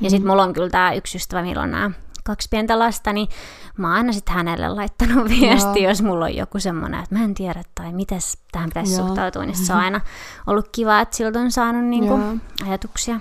mm. 0.00 0.10
sitten 0.10 0.30
mulla 0.30 0.42
on 0.42 0.52
kyllä 0.52 0.70
tämä 0.70 0.92
yksi 0.92 1.16
ystävä, 1.16 1.42
millä 1.42 1.62
on 1.62 1.70
nämä 1.70 1.90
kaksi 2.24 2.48
pientä 2.50 2.78
lasta, 2.78 3.12
niin 3.12 3.28
mä 3.76 3.88
oon 3.88 3.96
aina 3.96 4.12
sitten 4.12 4.34
hänelle 4.34 4.68
laittanut 4.68 5.28
viesti, 5.28 5.82
Joo. 5.82 5.90
jos 5.90 6.02
mulla 6.02 6.24
on 6.24 6.36
joku 6.36 6.60
semmoinen, 6.60 7.02
että 7.02 7.14
mä 7.14 7.24
en 7.24 7.34
tiedä 7.34 7.62
tai 7.74 7.92
miten 7.92 8.20
tähän 8.52 8.68
pitäisi 8.68 8.94
Joo. 8.94 9.06
suhtautua, 9.06 9.44
niin 9.44 9.56
se 9.56 9.72
on 9.72 9.78
aina 9.78 10.00
ollut 10.46 10.68
kiva, 10.72 11.00
että 11.00 11.16
siltä 11.16 11.38
on 11.38 11.52
saanut 11.52 11.84
niinku 11.84 12.20
ajatuksia. 12.66 13.20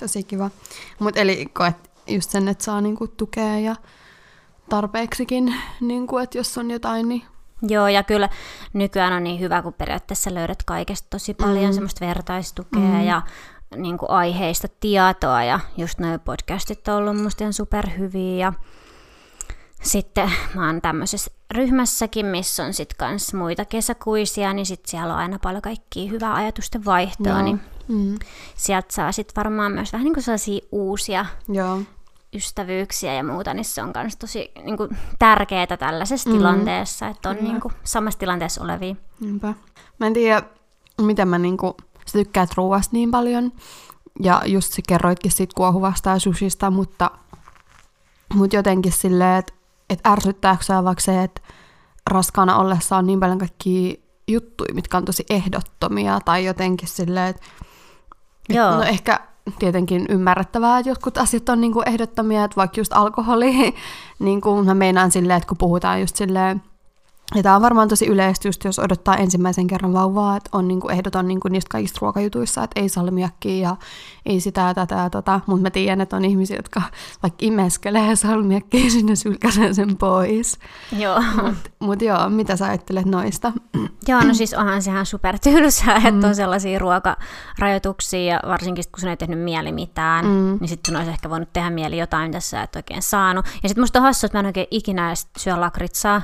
Tosi 0.00 0.22
kiva. 0.22 0.50
Mutta 0.98 1.20
eli 1.20 1.46
koet 1.52 1.90
just 2.06 2.30
sen, 2.30 2.48
että 2.48 2.64
saa 2.64 2.80
niinku 2.80 3.08
tukea 3.08 3.58
ja 3.58 3.76
tarpeeksikin, 4.68 5.54
niinku, 5.80 6.18
että 6.18 6.38
jos 6.38 6.58
on 6.58 6.70
jotain, 6.70 7.08
niin 7.08 7.22
Joo, 7.62 7.88
ja 7.88 8.02
kyllä 8.02 8.28
nykyään 8.72 9.12
on 9.12 9.24
niin 9.24 9.40
hyvä, 9.40 9.62
kun 9.62 9.72
periaatteessa 9.72 10.34
löydät 10.34 10.62
kaikesta 10.62 11.06
tosi 11.10 11.34
paljon 11.34 11.66
mm. 11.66 11.72
semmoista 11.72 12.06
vertaistukea 12.06 12.80
mm. 12.80 13.04
ja 13.04 13.22
niin 13.76 13.98
kuin 13.98 14.10
aiheista 14.10 14.68
tietoa, 14.80 15.44
ja 15.44 15.60
just 15.76 15.98
nuo 15.98 16.18
podcastit 16.18 16.88
on 16.88 16.94
ollut 16.94 17.22
musta 17.22 17.44
ihan 17.44 17.52
superhyviä, 17.52 18.36
ja 18.36 18.52
sitten 19.82 20.32
mä 20.54 20.66
oon 20.66 20.80
tämmöisessä 20.80 21.30
ryhmässäkin, 21.50 22.26
missä 22.26 22.64
on 22.64 22.74
sitten 22.74 22.96
kans 22.98 23.34
muita 23.34 23.64
kesäkuisia, 23.64 24.52
niin 24.52 24.66
sitten 24.66 24.90
siellä 24.90 25.14
on 25.14 25.20
aina 25.20 25.38
paljon 25.42 25.62
kaikkia 25.62 26.10
hyvää 26.10 26.34
ajatusten 26.34 26.84
vaihtoa, 26.84 27.32
Joo. 27.32 27.42
niin 27.42 27.60
mm. 27.88 28.18
sieltä 28.54 28.94
saa 28.94 29.12
sitten 29.12 29.36
varmaan 29.36 29.72
myös 29.72 29.92
vähän 29.92 30.04
niin 30.04 30.14
kuin 30.14 30.24
sellaisia 30.24 30.60
uusia 30.72 31.26
Joo. 31.48 31.80
ystävyyksiä 32.34 33.14
ja 33.14 33.24
muuta, 33.24 33.54
niin 33.54 33.64
se 33.64 33.82
on 33.82 33.92
myös 33.94 34.16
tosi 34.16 34.52
niin 34.64 34.76
kuin, 34.76 34.98
tärkeää 35.18 35.76
tällaisessa 35.78 36.30
mm. 36.30 36.36
tilanteessa, 36.36 37.08
että 37.08 37.30
on 37.30 37.36
niin 37.40 37.60
kuin, 37.60 37.74
samassa 37.84 38.18
tilanteessa 38.18 38.64
olevia. 38.64 38.94
Niinpä. 39.20 39.54
Mä 40.00 40.06
en 40.06 40.12
tiedä, 40.12 40.42
miten 41.00 41.28
mä 41.28 41.38
niin 41.38 41.56
kuin, 41.56 41.74
sä 42.06 42.18
tykkäät 42.18 42.50
ruoasta 42.56 42.90
niin 42.92 43.10
paljon, 43.10 43.52
ja 44.22 44.42
just 44.46 44.72
sä 44.72 44.82
kerroitkin 44.88 45.32
siitä 45.32 45.54
kuohuvasta 45.56 46.10
ja 46.10 46.18
sushista, 46.18 46.70
mutta, 46.70 47.10
mutta 48.34 48.56
jotenkin 48.56 48.92
silleen, 48.92 49.38
että 49.38 49.58
että 49.90 50.10
ärsyttääkö 50.10 50.64
sä 50.64 50.84
vaikka 50.84 51.02
se, 51.02 51.22
että 51.22 51.40
raskaana 52.10 52.58
ollessa 52.58 52.96
on 52.96 53.06
niin 53.06 53.20
paljon 53.20 53.38
kaikkia 53.38 53.94
juttuja, 54.28 54.74
mitkä 54.74 54.96
on 54.96 55.04
tosi 55.04 55.24
ehdottomia, 55.30 56.20
tai 56.24 56.44
jotenkin 56.44 56.88
silleen, 56.88 57.28
että 57.28 57.42
Joo. 58.48 58.76
no 58.76 58.82
ehkä 58.82 59.20
tietenkin 59.58 60.06
ymmärrettävää, 60.08 60.78
että 60.78 60.90
jotkut 60.90 61.18
asiat 61.18 61.48
on 61.48 61.60
niinku 61.60 61.82
ehdottomia, 61.86 62.44
että 62.44 62.56
vaikka 62.56 62.80
just 62.80 62.92
alkoholi, 62.92 63.74
niin 64.18 64.40
kuin 64.40 64.66
mä 64.66 64.74
meinaan 64.74 65.10
silleen, 65.10 65.36
että 65.36 65.48
kun 65.48 65.58
puhutaan 65.58 66.00
just 66.00 66.16
silleen, 66.16 66.62
ja 67.34 67.42
tämä 67.42 67.56
on 67.56 67.62
varmaan 67.62 67.88
tosi 67.88 68.06
yleistä 68.06 68.48
just, 68.48 68.64
jos 68.64 68.78
odottaa 68.78 69.16
ensimmäisen 69.16 69.66
kerran 69.66 69.92
vauvaa, 69.92 70.36
että 70.36 70.50
on 70.52 70.68
niinku 70.68 70.88
ehdoton 70.88 71.28
niinku 71.28 71.48
niistä 71.48 71.68
kaikista 71.70 71.98
ruokajutuissa, 72.02 72.64
että 72.64 72.80
ei 72.80 72.88
salmiakkia 72.88 73.68
ja 73.68 73.76
ei 74.26 74.40
sitä 74.40 74.60
ja 74.60 74.74
tätä 74.74 74.94
ja 74.94 75.10
tota. 75.10 75.40
Mutta 75.46 75.62
mä 75.62 75.70
tiedän, 75.70 76.00
että 76.00 76.16
on 76.16 76.24
ihmisiä, 76.24 76.56
jotka 76.56 76.82
vaikka 77.22 77.38
imeskelee 77.40 78.16
salmiakkia 78.16 78.90
sinne 78.90 79.16
sylkäsen 79.16 79.74
sen 79.74 79.96
pois. 79.96 80.58
Joo. 80.98 81.22
Mutta 81.42 81.70
mut 81.78 82.02
joo, 82.02 82.30
mitä 82.30 82.56
sä 82.56 82.66
ajattelet 82.66 83.06
noista? 83.06 83.52
Joo, 84.08 84.20
no 84.20 84.34
siis 84.34 84.54
onhan 84.54 84.82
sehän 84.82 85.06
super 85.06 85.38
tylsää, 85.38 86.00
mm. 86.00 86.06
että 86.06 86.26
on 86.26 86.34
sellaisia 86.34 86.78
ruokarajoituksia 86.78 88.34
ja 88.34 88.40
varsinkin 88.46 88.84
kun 88.92 89.00
sun 89.00 89.08
ei 89.08 89.16
tehnyt 89.16 89.38
mieli 89.38 89.72
mitään, 89.72 90.24
mm. 90.24 90.58
niin 90.60 90.68
sitten 90.68 90.92
sun 90.92 90.96
olisi 90.96 91.10
ehkä 91.10 91.30
voinut 91.30 91.52
tehdä 91.52 91.70
mieli 91.70 91.98
jotain, 91.98 92.28
mitä 92.28 92.40
sä 92.40 92.62
et 92.62 92.76
oikein 92.76 93.02
saanut. 93.02 93.46
Ja 93.62 93.68
sitten 93.68 93.82
musta 93.82 93.98
on 93.98 94.02
hassu, 94.02 94.26
että 94.26 94.38
mä 94.38 94.40
en 94.40 94.46
oikein 94.46 94.66
ikinä 94.70 95.14
syö 95.38 95.60
lakritsaa, 95.60 96.22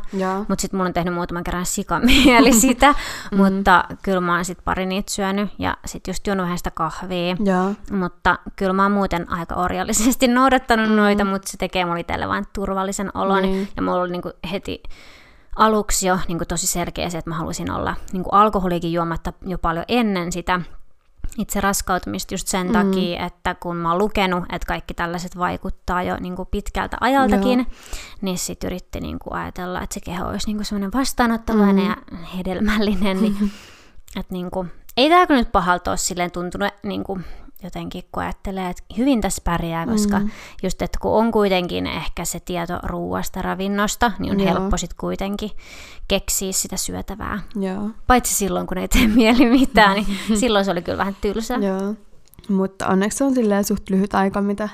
mutta 0.48 0.62
sitten 0.62 0.78
mun 0.78 0.93
tehnyt 0.94 1.14
muutaman 1.14 1.44
kerran 1.44 1.66
sikamieli 1.66 2.52
sitä, 2.66 2.94
mm. 3.32 3.36
mutta 3.36 3.84
kyllä 4.02 4.20
mä 4.20 4.34
oon 4.34 4.44
sitten 4.44 4.64
pari 4.64 4.86
niitä 4.86 5.12
syönyt 5.12 5.50
ja 5.58 5.76
sitten 5.84 6.12
just 6.12 6.26
juonut 6.26 6.44
vähän 6.44 6.58
sitä 6.58 6.70
kahvia. 6.70 7.36
Ja. 7.44 7.96
Mutta 7.96 8.38
kyllä 8.56 8.72
mä 8.72 8.82
oon 8.82 8.92
muuten 8.92 9.32
aika 9.32 9.54
orjallisesti 9.54 10.28
noudattanut 10.34 10.88
mm. 10.88 10.96
noita, 10.96 11.24
mutta 11.24 11.50
se 11.50 11.56
tekee 11.56 11.84
mulle 11.84 12.00
itselle 12.00 12.28
vain 12.28 12.44
turvallisen 12.52 13.10
olon. 13.14 13.42
Mm. 13.42 13.66
Ja 13.76 13.82
mulla 13.82 14.00
oli 14.00 14.12
niinku 14.12 14.30
heti 14.52 14.82
aluksi 15.56 16.06
jo 16.06 16.18
niin 16.28 16.38
tosi 16.48 16.66
selkeä 16.66 17.10
se, 17.10 17.18
että 17.18 17.30
mä 17.30 17.36
halusin 17.36 17.70
olla 17.70 17.94
niin 18.12 18.24
alkoholikin 18.32 18.92
juomatta 18.92 19.32
jo 19.46 19.58
paljon 19.58 19.84
ennen 19.88 20.32
sitä 20.32 20.60
itse 21.38 21.60
raskautumista 21.60 22.34
just 22.34 22.48
sen 22.48 22.66
mm. 22.66 22.72
takia, 22.72 23.26
että 23.26 23.54
kun 23.54 23.76
mä 23.76 23.90
oon 23.90 23.98
lukenut, 23.98 24.44
että 24.52 24.66
kaikki 24.66 24.94
tällaiset 24.94 25.38
vaikuttaa 25.38 26.02
jo 26.02 26.16
niin 26.20 26.36
kuin 26.36 26.48
pitkältä 26.50 26.96
ajaltakin, 27.00 27.58
Joo. 27.58 27.68
niin 28.20 28.38
sit 28.38 28.64
yritti 28.64 29.00
niin 29.00 29.18
kuin 29.18 29.34
ajatella, 29.34 29.82
että 29.82 29.94
se 29.94 30.00
keho 30.00 30.28
olisi 30.28 30.46
niin 30.46 30.56
kuin 30.56 30.64
semmoinen 30.64 30.92
vastaanottavainen 30.92 31.84
mm. 31.84 31.90
ja 31.90 31.96
hedelmällinen. 32.36 33.22
Niin, 33.22 33.36
että 34.20 34.32
niin 34.32 34.50
kuin, 34.50 34.72
ei 34.96 35.08
tämä 35.08 35.26
nyt 35.28 35.52
pahalta 35.52 35.90
ole 35.90 35.96
silleen 35.96 36.30
tuntunut 36.30 36.74
niin 36.82 37.04
kuin 37.04 37.24
jotenkin, 37.64 38.02
kun 38.12 38.22
ajattelee, 38.22 38.70
että 38.70 38.82
hyvin 38.98 39.20
tässä 39.20 39.42
pärjää, 39.44 39.86
koska 39.86 40.18
mm. 40.18 40.30
just, 40.62 40.82
että 40.82 40.98
kun 41.02 41.12
on 41.12 41.32
kuitenkin 41.32 41.86
ehkä 41.86 42.24
se 42.24 42.40
tieto 42.40 42.78
ruuasta, 42.82 43.42
ravinnosta, 43.42 44.12
niin 44.18 44.32
on 44.32 44.40
Joo. 44.40 44.54
helppo 44.54 44.76
sitten 44.76 44.96
kuitenkin 45.00 45.50
keksiä 46.08 46.52
sitä 46.52 46.76
syötävää. 46.76 47.40
Joo. 47.60 47.90
Paitsi 48.06 48.34
silloin, 48.34 48.66
kun 48.66 48.78
ei 48.78 48.88
tee 48.88 49.06
mieli 49.16 49.50
mitään, 49.50 49.94
niin 49.94 50.06
silloin 50.40 50.64
se 50.64 50.70
oli 50.70 50.82
kyllä 50.82 50.98
vähän 50.98 51.16
tylsä. 51.20 51.54
Joo. 51.54 51.94
Mutta 52.48 52.86
onneksi 52.86 53.18
se 53.18 53.24
on 53.24 53.34
silleen 53.34 53.64
suht 53.64 53.90
lyhyt 53.90 54.14
aika, 54.14 54.42
mitä, 54.42 54.68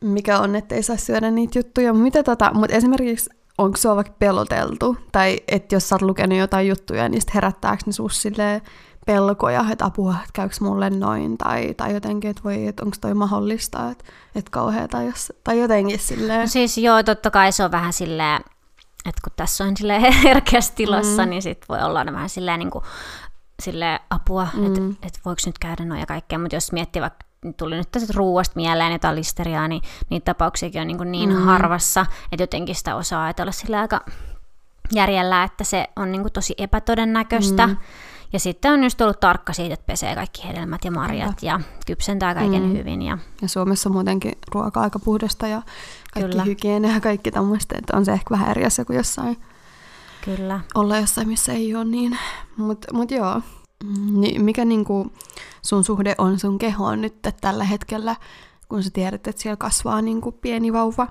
mikä 0.00 0.38
on, 0.38 0.56
että 0.56 0.74
ei 0.74 0.82
saa 0.82 0.96
syödä 0.96 1.30
niitä 1.30 1.58
juttuja. 1.58 1.92
Mitä 1.92 2.22
tota, 2.22 2.50
mutta 2.54 2.76
esimerkiksi 2.76 3.30
onko 3.58 3.76
sua 3.76 3.96
vaikka 3.96 4.14
peloteltu? 4.18 4.96
Tai 5.12 5.40
että 5.48 5.74
jos 5.74 5.88
sä 5.88 5.94
oot 5.94 6.02
lukenut 6.02 6.38
jotain 6.38 6.68
juttuja, 6.68 7.08
niin 7.08 7.22
herättääkö 7.34 7.82
ne 7.86 7.92
sus 7.92 8.22
silleen 8.22 8.60
pelkoja, 9.06 9.64
että 9.72 9.84
apua, 9.84 10.14
että 10.20 10.30
käykö 10.32 10.54
mulle 10.60 10.90
noin, 10.90 11.38
tai, 11.38 11.74
tai 11.74 11.94
jotenkin, 11.94 12.30
että 12.30 12.42
voi, 12.44 12.66
että 12.66 12.84
onko 12.84 12.96
toi 13.00 13.14
mahdollista, 13.14 13.90
että, 13.90 14.04
että 14.34 14.50
kauheata, 14.50 15.02
jos, 15.02 15.32
tai 15.44 15.58
jotenkin 15.60 15.98
silleen. 15.98 16.40
No 16.40 16.46
siis 16.46 16.78
joo, 16.78 17.02
totta 17.02 17.30
kai 17.30 17.52
se 17.52 17.64
on 17.64 17.70
vähän 17.70 17.92
silleen, 17.92 18.40
että 19.06 19.20
kun 19.24 19.32
tässä 19.36 19.64
on 19.64 19.76
silleen 19.76 20.12
herkässä 20.24 20.72
tilassa, 20.74 21.22
mm. 21.22 21.30
niin 21.30 21.42
sit 21.42 21.64
voi 21.68 21.82
olla 21.82 22.06
vähän 22.12 22.28
silleen, 22.28 22.58
niin 22.58 22.70
kuin, 22.70 22.84
silleen 23.62 24.00
apua, 24.10 24.48
mm. 24.54 24.66
että, 24.66 24.80
että 25.02 25.20
voiko 25.24 25.40
nyt 25.46 25.58
käydä 25.58 25.84
noin 25.84 26.00
ja 26.00 26.06
kaikkea, 26.06 26.38
mutta 26.38 26.56
jos 26.56 26.72
miettii 26.72 27.02
vaikka 27.02 27.24
tuli 27.56 27.76
nyt 27.76 27.92
tästä 27.92 28.12
ruuasta 28.16 28.56
mieleen 28.56 28.92
jotain 28.92 29.16
listeriaa, 29.16 29.68
niin 29.68 29.82
niitä 30.10 30.24
tapauksiakin 30.24 30.80
on 30.80 30.86
niin, 30.86 30.96
kuin 30.98 31.12
niin 31.12 31.30
mm. 31.30 31.44
harvassa, 31.44 32.06
että 32.32 32.42
jotenkin 32.42 32.74
sitä 32.74 32.96
osaa 32.96 33.24
ajatella 33.24 33.52
sillä 33.52 33.80
aika 33.80 34.00
järjellä, 34.94 35.44
että 35.44 35.64
se 35.64 35.88
on 35.96 36.12
niin 36.12 36.22
kuin 36.22 36.32
tosi 36.32 36.54
epätodennäköistä. 36.58 37.66
Mm. 37.66 37.76
Ja 38.32 38.38
sitten 38.38 38.72
on 38.72 38.84
just 38.84 39.00
ollut 39.00 39.20
tarkka 39.20 39.52
siitä, 39.52 39.74
että 39.74 39.86
pesee 39.86 40.14
kaikki 40.14 40.48
hedelmät 40.48 40.84
ja 40.84 40.90
marjat 40.90 41.42
ja, 41.42 41.52
ja 41.52 41.60
kypsentää 41.86 42.34
kaiken 42.34 42.62
mm. 42.62 42.72
hyvin. 42.72 43.02
Ja... 43.02 43.18
ja 43.42 43.48
Suomessa 43.48 43.88
on 43.88 43.92
muutenkin 43.92 44.32
ruoka 44.54 44.80
aika 44.80 44.98
puhdasta 44.98 45.46
ja 45.46 45.62
kaikki 46.14 46.30
Kyllä. 46.30 46.44
hygienia 46.44 46.92
ja 46.92 47.00
kaikki 47.00 47.30
tämmöistä, 47.30 47.74
että 47.78 47.96
on 47.96 48.04
se 48.04 48.12
ehkä 48.12 48.30
vähän 48.30 48.50
eri 48.50 48.64
asia 48.64 48.84
kuin 48.84 48.96
jossain. 48.96 49.36
Kyllä. 50.24 50.60
Olla 50.74 50.98
jossain, 50.98 51.28
missä 51.28 51.52
ei 51.52 51.74
ole 51.74 51.84
niin. 51.84 52.18
Mutta 52.56 52.94
mut 52.94 53.10
joo, 53.10 53.40
niin 54.12 54.44
mikä 54.44 54.64
niinku 54.64 55.12
sun 55.62 55.84
suhde 55.84 56.14
on 56.18 56.38
sun 56.38 56.58
kehoon 56.58 57.00
nyt 57.00 57.14
tällä 57.40 57.64
hetkellä, 57.64 58.16
kun 58.68 58.82
sä 58.82 58.90
tiedät, 58.90 59.26
että 59.26 59.42
siellä 59.42 59.56
kasvaa 59.56 60.02
niin 60.02 60.20
kuin 60.20 60.34
pieni 60.40 60.72
vauva. 60.72 61.06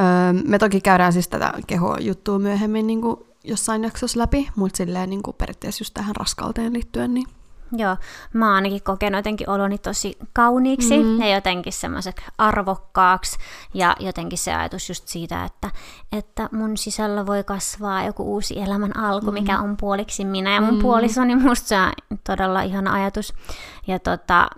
Öö, 0.00 0.42
me 0.44 0.58
toki 0.58 0.80
käydään 0.80 1.12
siis 1.12 1.28
tätä 1.28 1.52
kehojuttua 1.66 2.38
myöhemmin 2.38 2.86
niin 2.86 3.00
kuin 3.00 3.16
jossain 3.44 3.84
jaksossa 3.84 4.18
läpi, 4.18 4.48
mutta 4.56 4.76
silleen 4.76 5.10
niin 5.10 5.22
kuin 5.22 5.36
periaatteessa 5.36 5.82
just 5.82 5.94
tähän 5.94 6.16
raskauteen 6.16 6.72
liittyen, 6.72 7.14
niin 7.14 7.26
Joo, 7.72 7.96
mä 8.32 8.46
oon 8.46 8.54
ainakin 8.54 8.82
kokenut 8.82 9.18
jotenkin 9.18 9.50
oloni 9.50 9.78
tosi 9.78 10.18
kauniiksi 10.32 11.02
mm. 11.02 11.20
ja 11.20 11.34
jotenkin 11.34 11.72
semmoiseksi 11.72 12.26
arvokkaaksi 12.38 13.38
ja 13.74 13.96
jotenkin 14.00 14.38
se 14.38 14.54
ajatus 14.54 14.88
just 14.88 15.08
siitä, 15.08 15.44
että, 15.44 15.70
että 16.12 16.48
mun 16.52 16.76
sisällä 16.76 17.26
voi 17.26 17.44
kasvaa 17.44 18.04
joku 18.04 18.22
uusi 18.22 18.60
elämän 18.60 18.96
alku, 18.96 19.26
mm. 19.26 19.34
mikä 19.34 19.58
on 19.58 19.76
puoliksi 19.76 20.24
minä 20.24 20.54
ja 20.54 20.60
mun 20.60 20.74
mm. 20.74 20.82
puoliso, 20.82 21.24
niin 21.24 21.42
musta 21.42 21.68
se 21.68 21.76
on 21.76 22.18
todella 22.26 22.62
ihana 22.62 22.92
ajatus. 22.92 23.34
Ja 23.86 23.98
tota, 23.98 24.50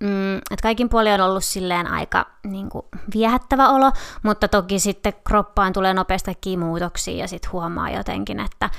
mm, 0.00 0.36
että 0.36 0.62
kaikin 0.62 0.88
puolin 0.88 1.14
on 1.14 1.20
ollut 1.20 1.44
silleen 1.44 1.86
aika 1.86 2.26
niin 2.44 2.68
kuin, 2.68 2.86
viehättävä 3.14 3.68
olo, 3.68 3.92
mutta 4.22 4.48
toki 4.48 4.78
sitten 4.78 5.12
kroppaan 5.24 5.72
tulee 5.72 5.94
nopeasti 5.94 6.56
muutoksia 6.56 7.16
ja 7.16 7.28
sitten 7.28 7.52
huomaa 7.52 7.90
jotenkin, 7.90 8.40
että, 8.40 8.70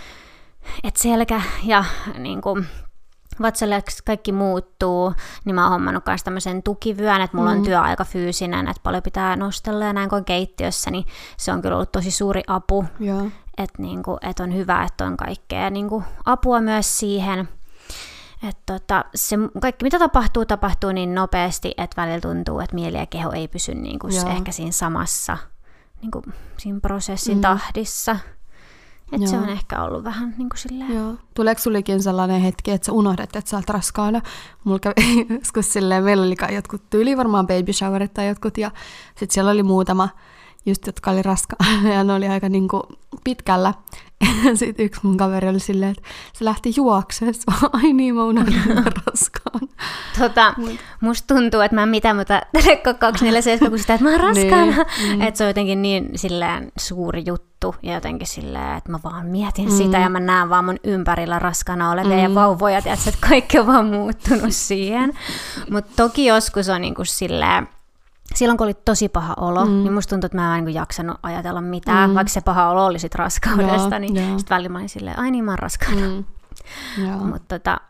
että 0.83 1.01
selkä 1.01 1.41
ja 1.63 1.85
niin 2.17 2.41
kuin, 2.41 2.67
vatsalle 3.41 3.83
kaikki 4.05 4.31
muuttuu, 4.31 5.13
niin 5.45 5.55
mä 5.55 5.63
oon 5.63 5.71
hommannut 5.71 6.05
myös 6.05 6.23
tämmöisen 6.23 6.63
tukivyön, 6.63 7.21
että 7.21 7.37
mulla 7.37 7.51
mm. 7.51 7.57
on 7.57 7.63
työ 7.63 7.79
aika 7.79 8.05
fyysinen, 8.05 8.67
että 8.67 8.83
paljon 8.83 9.03
pitää 9.03 9.35
nostella 9.35 9.85
ja 9.85 9.93
näin 9.93 10.09
kun 10.09 10.17
on 10.17 10.25
keittiössä, 10.25 10.91
niin 10.91 11.05
se 11.37 11.51
on 11.51 11.61
kyllä 11.61 11.75
ollut 11.75 11.91
tosi 11.91 12.11
suuri 12.11 12.41
apu. 12.47 12.85
Että 13.57 13.81
niinku, 13.81 14.17
et 14.21 14.39
on 14.39 14.55
hyvä, 14.55 14.83
että 14.83 15.05
on 15.05 15.17
kaikkea 15.17 15.69
niinku, 15.69 16.03
apua 16.25 16.61
myös 16.61 16.99
siihen. 16.99 17.49
Että 18.47 18.73
tota, 18.73 19.05
se, 19.15 19.35
kaikki 19.61 19.83
mitä 19.83 19.99
tapahtuu, 19.99 20.45
tapahtuu 20.45 20.91
niin 20.91 21.15
nopeasti, 21.15 21.73
että 21.77 22.01
välillä 22.01 22.21
tuntuu, 22.21 22.59
että 22.59 22.75
mieli 22.75 22.97
ja 22.97 23.05
keho 23.05 23.31
ei 23.31 23.47
pysy 23.47 23.75
niinku, 23.75 24.07
ehkä 24.37 24.51
siinä 24.51 24.71
samassa 24.71 25.37
niinku, 26.01 26.21
siinä 26.57 26.79
prosessin 26.79 27.37
mm. 27.37 27.41
tahdissa. 27.41 28.17
Että 29.11 29.27
se 29.27 29.37
on 29.37 29.49
ehkä 29.49 29.83
ollut 29.83 30.03
vähän 30.03 30.33
niin 30.37 30.49
kuin 30.49 30.57
silleen... 30.57 30.95
Joo. 30.95 31.15
Tuleeko 31.33 31.61
sullekin 31.61 32.03
sellainen 32.03 32.41
hetki, 32.41 32.71
että 32.71 32.85
sä 32.85 32.91
unohdat, 32.91 33.35
että 33.35 33.49
sä 33.49 33.57
oot 33.57 33.69
raskaana? 33.69 34.21
Mulla 34.63 34.79
kävi 34.79 35.27
joskus 35.39 35.73
silleen, 35.73 36.03
meillä 36.03 36.25
oli 36.25 36.55
jotkut 36.55 36.89
tyyli 36.89 37.17
varmaan 37.17 37.47
baby 37.47 37.73
showerit 37.73 38.13
tai 38.13 38.27
jotkut, 38.27 38.57
ja 38.57 38.71
sitten 39.07 39.33
siellä 39.33 39.51
oli 39.51 39.63
muutama 39.63 40.09
just, 40.65 40.87
jotka 40.87 41.11
oli 41.11 41.21
raskaana, 41.21 41.93
ja 41.95 42.03
ne 42.03 42.13
oli 42.13 42.27
aika 42.27 42.49
niin 42.49 42.67
kuin 42.67 42.83
pitkällä. 43.23 43.73
Sitten 44.55 44.85
yksi 44.85 45.01
mun 45.03 45.17
kaveri 45.17 45.49
oli 45.49 45.59
silleen, 45.59 45.91
että 45.91 46.03
se 46.33 46.45
lähti 46.45 46.73
juoksemaan. 46.75 47.35
Ai 47.73 47.93
niin, 47.93 48.15
mä 48.15 48.23
unohdin 48.23 48.63
raskaan. 49.07 49.69
Tota, 50.19 50.53
musta 51.01 51.35
tuntuu, 51.35 51.61
että 51.61 51.75
mä 51.75 51.83
en 51.83 51.89
mitään 51.89 52.15
mutta 52.15 52.41
Telekko 52.53 52.93
247, 52.93 53.69
kun 53.69 53.79
sitä, 53.79 53.93
että 53.93 54.03
mä 54.03 54.11
oon 54.11 54.19
raskaana. 54.19 54.75
Niin, 54.99 55.15
mm. 55.15 55.21
Että 55.21 55.37
se 55.37 55.43
on 55.43 55.49
jotenkin 55.49 55.81
niin 55.81 56.09
silleen 56.15 56.71
suuri 56.77 57.23
juttu. 57.25 57.75
Ja 57.83 57.93
jotenkin 57.93 58.27
silleen, 58.27 58.77
että 58.77 58.91
mä 58.91 58.99
vaan 59.03 59.25
mietin 59.25 59.69
mm. 59.69 59.77
sitä 59.77 59.97
ja 59.97 60.09
mä 60.09 60.19
näen 60.19 60.49
vaan 60.49 60.65
mun 60.65 60.77
ympärillä 60.83 61.39
raskana 61.39 61.91
olevia 61.91 62.17
mm. 62.17 62.23
ja 62.23 62.35
vauvoja. 62.35 62.81
Tiedätkö, 62.81 63.09
että 63.09 63.27
kaikki 63.27 63.59
on 63.59 63.67
vaan 63.67 63.85
muuttunut 63.85 64.53
siihen. 64.53 65.13
Mutta 65.71 65.91
toki 65.95 66.25
joskus 66.25 66.69
on 66.69 66.81
niin 66.81 66.95
kuin 66.95 67.05
silleen, 67.05 67.67
silloin 68.35 68.57
kun 68.57 68.67
oli 68.67 68.73
tosi 68.73 69.09
paha 69.09 69.33
olo, 69.37 69.65
mm. 69.65 69.71
niin 69.71 69.93
musta 69.93 70.09
tuntui, 70.09 70.25
että 70.25 70.37
mä 70.37 70.57
en 70.57 70.65
niin 70.65 70.75
jaksanut 70.75 71.17
ajatella 71.23 71.61
mitään, 71.61 72.09
mm. 72.09 72.15
vaikka 72.15 72.33
se 72.33 72.41
paha 72.41 72.69
olo 72.69 72.85
oli 72.85 72.99
sit 72.99 73.15
raskaudesta, 73.15 73.95
joo, 73.95 73.99
niin 73.99 74.39
sitten 74.39 74.55
välillä 74.55 74.69
mä 74.69 74.77
olin 74.77 74.89
silleen, 74.89 75.19
ai 75.19 75.31
niin 75.31 75.45
mä 75.45 75.51
oon 75.51 75.59
raskaana. 75.59 76.01
Mm. 76.07 76.25
Mutta 77.27 77.59
tota, 77.59 77.81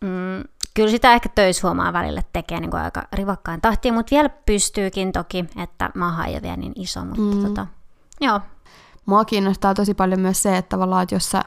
mm, 0.00 0.44
kyllä 0.74 0.90
sitä 0.90 1.14
ehkä 1.14 1.28
töissä 1.28 1.66
huomaa 1.68 1.92
välillä 1.92 2.22
tekee 2.32 2.60
niin 2.60 2.74
aika 2.74 3.02
rivakkaan 3.12 3.60
tahtiin, 3.60 3.94
mutta 3.94 4.10
vielä 4.10 4.28
pystyykin 4.28 5.12
toki, 5.12 5.44
että 5.56 5.90
maha 5.94 6.24
ei 6.24 6.34
ole 6.34 6.42
vielä 6.42 6.56
niin 6.56 6.72
iso, 6.76 7.04
mutta 7.04 7.36
mm. 7.36 7.42
tota, 7.42 7.66
joo. 8.20 8.40
Mua 9.06 9.24
kiinnostaa 9.24 9.74
tosi 9.74 9.94
paljon 9.94 10.20
myös 10.20 10.42
se, 10.42 10.56
että 10.56 10.68
tavallaan, 10.68 11.02
että 11.02 11.14
jos 11.14 11.30
sä 11.30 11.42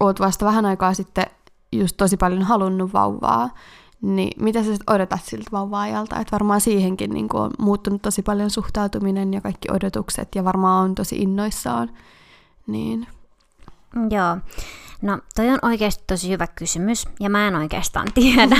oot 0.00 0.20
vasta 0.20 0.46
vähän 0.46 0.66
aikaa 0.66 0.94
sitten 0.94 1.26
just 1.72 1.96
tosi 1.96 2.16
paljon 2.16 2.42
halunnut 2.42 2.92
vauvaa, 2.92 3.50
niin 4.02 4.42
mitä 4.42 4.64
sä 4.64 4.70
odotat 4.86 5.24
siltä 5.24 5.50
vauvaajalta? 5.52 6.20
Että 6.20 6.32
varmaan 6.32 6.60
siihenkin 6.60 7.10
niin 7.10 7.26
on 7.32 7.50
muuttunut 7.58 8.02
tosi 8.02 8.22
paljon 8.22 8.50
suhtautuminen 8.50 9.34
ja 9.34 9.40
kaikki 9.40 9.68
odotukset 9.72 10.34
ja 10.34 10.44
varmaan 10.44 10.84
on 10.84 10.94
tosi 10.94 11.16
innoissaan. 11.16 11.90
Niin. 12.66 13.06
Joo. 14.10 14.36
No, 15.02 15.18
toi 15.36 15.48
on 15.48 15.58
oikeasti 15.62 16.04
tosi 16.06 16.28
hyvä 16.30 16.46
kysymys, 16.46 17.08
ja 17.20 17.30
mä 17.30 17.48
en 17.48 17.56
oikeastaan 17.56 18.06
tiedä. 18.14 18.56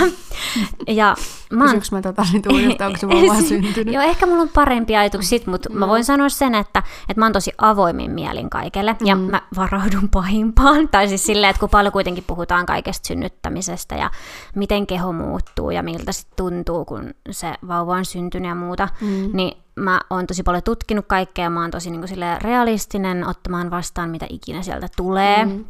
ja 0.88 1.16
mä 1.52 1.64
oon... 1.64 1.82
mä 1.92 2.02
tätä 2.02 2.22
nyt 2.32 2.46
uudestaan, 2.46 2.88
onko 2.88 2.98
se 2.98 3.08
vaan 3.08 3.44
syntynyt? 3.48 3.94
Joo, 3.94 4.02
ehkä 4.02 4.26
mulla 4.26 4.42
on 4.42 4.48
parempi 4.48 4.96
ajatus 4.96 5.28
sit, 5.28 5.46
mutta 5.46 5.68
no. 5.68 5.78
mä 5.78 5.88
voin 5.88 6.04
sanoa 6.04 6.28
sen, 6.28 6.54
että, 6.54 6.82
että 7.08 7.20
mä 7.20 7.24
oon 7.24 7.32
tosi 7.32 7.52
avoimin 7.58 8.10
mielin 8.10 8.50
kaikelle, 8.50 8.96
ja 9.04 9.16
mm. 9.16 9.22
mä 9.22 9.42
varaudun 9.56 10.08
pahimpaan. 10.14 10.88
Tai 10.88 11.08
siis 11.08 11.26
silleen, 11.26 11.50
että 11.50 11.60
kun 11.60 11.68
paljon 11.68 11.92
kuitenkin 11.92 12.24
puhutaan 12.26 12.66
kaikesta 12.66 13.06
synnyttämisestä, 13.06 13.94
ja 13.94 14.10
miten 14.54 14.86
keho 14.86 15.12
muuttuu, 15.12 15.70
ja 15.70 15.82
miltä 15.82 16.12
se 16.12 16.26
tuntuu, 16.36 16.84
kun 16.84 17.14
se 17.30 17.54
vauva 17.68 17.94
on 17.94 18.04
syntynyt 18.04 18.48
ja 18.48 18.54
muuta, 18.54 18.88
mm. 19.00 19.30
niin 19.32 19.56
mä 19.76 20.00
oon 20.10 20.26
tosi 20.26 20.42
paljon 20.42 20.62
tutkinut 20.62 21.06
kaikkea, 21.06 21.50
mä 21.50 21.60
oon 21.60 21.70
tosi 21.70 21.90
niin 21.90 22.00
kuin 22.00 22.42
realistinen 22.42 23.26
ottamaan 23.26 23.70
vastaan, 23.70 24.10
mitä 24.10 24.26
ikinä 24.28 24.62
sieltä 24.62 24.88
tulee. 24.96 25.44
Mm. 25.44 25.64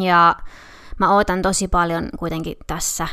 Ja 0.00 0.36
mä 0.98 1.14
ootan 1.14 1.42
tosi 1.42 1.68
paljon 1.68 2.08
kuitenkin 2.18 2.56
tässä 2.66 3.08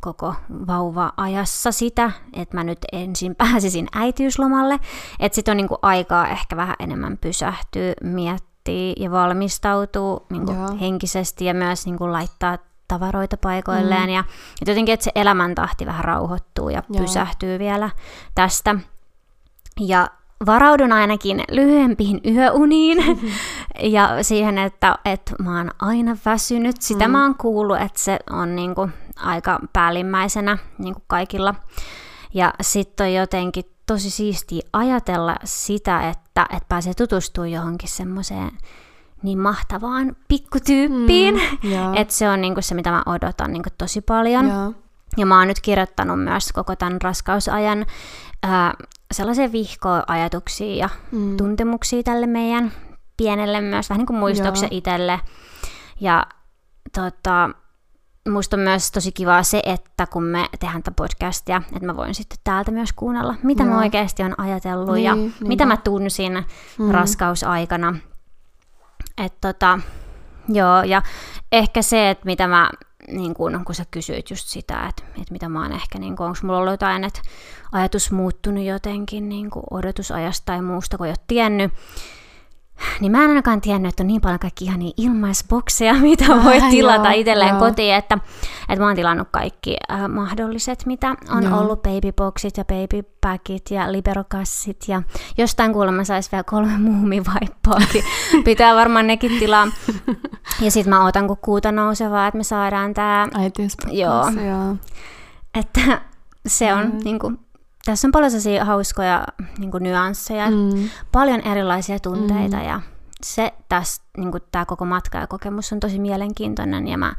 koko 0.00 0.34
vauva-ajassa 0.66 1.72
sitä, 1.72 2.10
että 2.32 2.56
mä 2.56 2.64
nyt 2.64 2.78
ensin 2.92 3.36
pääsisin 3.42 3.88
äitiyslomalle, 3.92 4.80
että 5.20 5.36
sit 5.36 5.48
on 5.48 5.56
niinku 5.56 5.78
aikaa 5.82 6.28
ehkä 6.28 6.56
vähän 6.56 6.76
enemmän 6.78 7.18
pysähtyä, 7.18 7.92
miettiä 8.02 8.94
ja 8.96 9.10
valmistautua 9.10 10.26
niinku 10.30 10.52
henkisesti 10.80 11.44
ja 11.44 11.54
myös 11.54 11.86
niinku 11.86 12.12
laittaa 12.12 12.58
tavaroita 12.88 13.36
paikoilleen 13.36 14.08
mm. 14.08 14.14
ja 14.14 14.24
et 14.62 14.68
jotenkin, 14.68 14.92
että 14.92 15.04
se 15.04 15.10
elämäntahti 15.14 15.86
vähän 15.86 16.04
rauhoittuu 16.04 16.68
ja 16.68 16.82
Joo. 16.88 17.02
pysähtyy 17.02 17.58
vielä 17.58 17.90
tästä. 18.34 18.74
Ja 19.80 20.08
varaudun 20.46 20.92
ainakin 20.92 21.44
lyhyempiin 21.50 22.20
yöuniin 22.26 22.98
mm-hmm. 22.98 23.30
ja 23.80 24.22
siihen, 24.22 24.58
että, 24.58 24.98
että 25.04 25.32
mä 25.42 25.58
oon 25.58 25.70
aina 25.78 26.16
väsynyt. 26.24 26.82
Sitä 26.82 27.08
mm. 27.08 27.12
mä 27.12 27.22
oon 27.22 27.34
kuullut, 27.34 27.76
että 27.76 28.00
se 28.00 28.18
on 28.30 28.56
niinku 28.56 28.88
aika 29.16 29.60
päällimmäisenä 29.72 30.58
niinku 30.78 31.02
kaikilla. 31.06 31.54
Ja 32.34 32.54
sitten 32.60 33.06
on 33.06 33.12
jotenkin 33.12 33.64
tosi 33.86 34.10
siistiä 34.10 34.62
ajatella 34.72 35.36
sitä, 35.44 36.10
että, 36.10 36.46
että 36.50 36.66
pääsee 36.68 36.94
tutustumaan 36.94 37.52
johonkin 37.52 37.88
semmoiseen 37.88 38.50
niin 39.22 39.38
mahtavaan 39.38 40.16
pikkutyyppiin. 40.28 41.34
Mm, 41.34 41.70
yeah. 41.70 41.96
että 42.00 42.14
se 42.14 42.28
on 42.28 42.40
niinku 42.40 42.62
se, 42.62 42.74
mitä 42.74 42.90
mä 42.90 43.02
odotan 43.06 43.52
niinku 43.52 43.70
tosi 43.78 44.00
paljon. 44.00 44.46
Yeah. 44.46 44.72
Ja 45.16 45.26
mä 45.26 45.38
oon 45.38 45.48
nyt 45.48 45.60
kirjoittanut 45.60 46.24
myös 46.24 46.52
koko 46.52 46.76
tämän 46.76 47.02
raskausajan 47.02 47.86
ää, 48.42 48.74
sellaisia 49.12 49.52
vihkoajatuksia 49.52 50.76
ja 50.76 50.88
mm. 51.12 51.36
tuntemuksia 51.36 52.02
tälle 52.02 52.26
meidän 52.26 52.72
pienelle 53.22 53.60
myös, 53.60 53.90
vähän 53.90 53.98
niin 53.98 54.06
kuin 54.06 54.18
muistoksen 54.18 54.68
itselle. 54.72 55.20
Ja 56.00 56.26
tota, 56.94 57.50
musta 58.28 58.56
on 58.56 58.60
myös 58.62 58.90
tosi 58.90 59.12
kivaa 59.12 59.42
se, 59.42 59.62
että 59.66 60.06
kun 60.06 60.22
me 60.22 60.48
tehdään 60.60 60.82
tätä 60.82 60.94
podcastia, 60.96 61.62
että 61.72 61.86
mä 61.86 61.96
voin 61.96 62.14
sitten 62.14 62.38
täältä 62.44 62.70
myös 62.70 62.92
kuunnella, 62.92 63.34
mitä 63.42 63.62
Joo. 63.62 63.72
mä 63.72 63.78
oikeasti 63.78 64.22
on 64.22 64.40
ajatellut 64.40 64.94
niin, 64.94 65.04
ja 65.04 65.14
niin. 65.14 65.34
mitä 65.40 65.66
mä 65.66 65.76
tunsin 65.76 66.44
mm. 66.78 66.90
raskausaikana. 66.90 67.96
Että 69.18 69.52
tota, 69.52 69.78
joo, 70.48 70.82
ja 70.82 71.02
ehkä 71.52 71.82
se, 71.82 72.10
että 72.10 72.24
mitä 72.24 72.46
mä 72.46 72.70
niin 73.08 73.34
kun, 73.34 73.62
kun 73.64 73.74
sä 73.74 73.84
kysyit 73.90 74.30
just 74.30 74.48
sitä, 74.48 74.86
että, 74.88 75.02
että 75.08 75.32
mitä 75.32 75.48
mä 75.48 75.62
oon 75.62 75.72
ehkä, 75.72 75.98
niin 75.98 76.12
onko 76.12 76.38
mulla 76.42 76.58
ollut 76.58 76.72
jotain, 76.72 77.04
että 77.04 77.20
ajatus 77.72 78.12
muuttunut 78.12 78.64
jotenkin 78.64 79.28
niin 79.28 79.50
odotusajasta 79.70 80.46
tai 80.46 80.62
muusta, 80.62 80.98
kun 80.98 81.06
ei 81.06 81.10
ole 81.10 81.24
tiennyt, 81.26 81.72
niin 83.00 83.12
mä 83.12 83.24
en 83.24 83.28
ainakaan 83.28 83.60
tiennyt, 83.60 83.88
että 83.88 84.02
on 84.02 84.06
niin 84.06 84.20
paljon 84.20 84.38
kaikki 84.38 84.64
ihan 84.64 84.78
niin 84.78 84.92
ilmaisbokseja, 84.96 85.94
mitä 86.10 86.24
voi 86.44 86.60
tilata 86.70 87.08
joo, 87.08 87.20
itselleen 87.20 87.48
joo. 87.48 87.58
kotiin, 87.58 87.94
että, 87.94 88.18
että 88.68 88.82
mä 88.82 88.86
oon 88.86 88.96
tilannut 88.96 89.28
kaikki 89.30 89.76
äh, 89.90 90.08
mahdolliset, 90.08 90.86
mitä 90.86 91.14
on 91.30 91.42
joo. 91.42 91.60
ollut 91.60 91.82
babyboxit 91.82 92.56
ja 92.56 92.64
babypackit 92.64 93.70
ja 93.70 93.92
liberokassit 93.92 94.88
ja 94.88 95.02
jostain 95.38 95.72
kuulemma 95.72 96.04
saisi 96.04 96.32
vielä 96.32 96.44
kolme 96.44 96.78
muumivaippaakin. 96.78 98.04
Pitää 98.44 98.74
varmaan 98.74 99.06
nekin 99.06 99.38
tilaa. 99.38 99.68
Ja 100.60 100.70
sit 100.70 100.86
mä 100.86 101.06
otan 101.06 101.26
kun 101.26 101.36
kuuta 101.36 101.72
nousevaa, 101.72 102.26
että 102.26 102.38
me 102.38 102.44
saadaan 102.44 102.94
tää... 102.94 103.28
Joo. 103.90 104.30
joo. 104.46 104.76
Että 105.54 106.00
se 106.46 106.74
on 106.74 106.86
mm. 106.86 107.00
niin 107.04 107.18
kuin, 107.18 107.38
tässä 107.84 108.08
on 108.08 108.12
paljon 108.12 108.30
sellaisia 108.30 108.64
hauskoja 108.64 109.24
niin 109.58 109.70
kuin 109.70 109.82
nyansseja, 109.82 110.50
mm. 110.50 110.88
paljon 111.12 111.40
erilaisia 111.40 111.98
tunteita 111.98 112.56
mm. 112.56 112.64
ja 112.64 112.80
se 113.24 113.52
tässä, 113.68 114.02
niin 114.16 114.30
kuin 114.30 114.42
tämä 114.52 114.64
koko 114.64 114.84
matka 114.84 115.18
ja 115.18 115.26
kokemus 115.26 115.72
on 115.72 115.80
tosi 115.80 115.98
mielenkiintoinen 115.98 116.88
ja 116.88 116.98
mä 116.98 117.14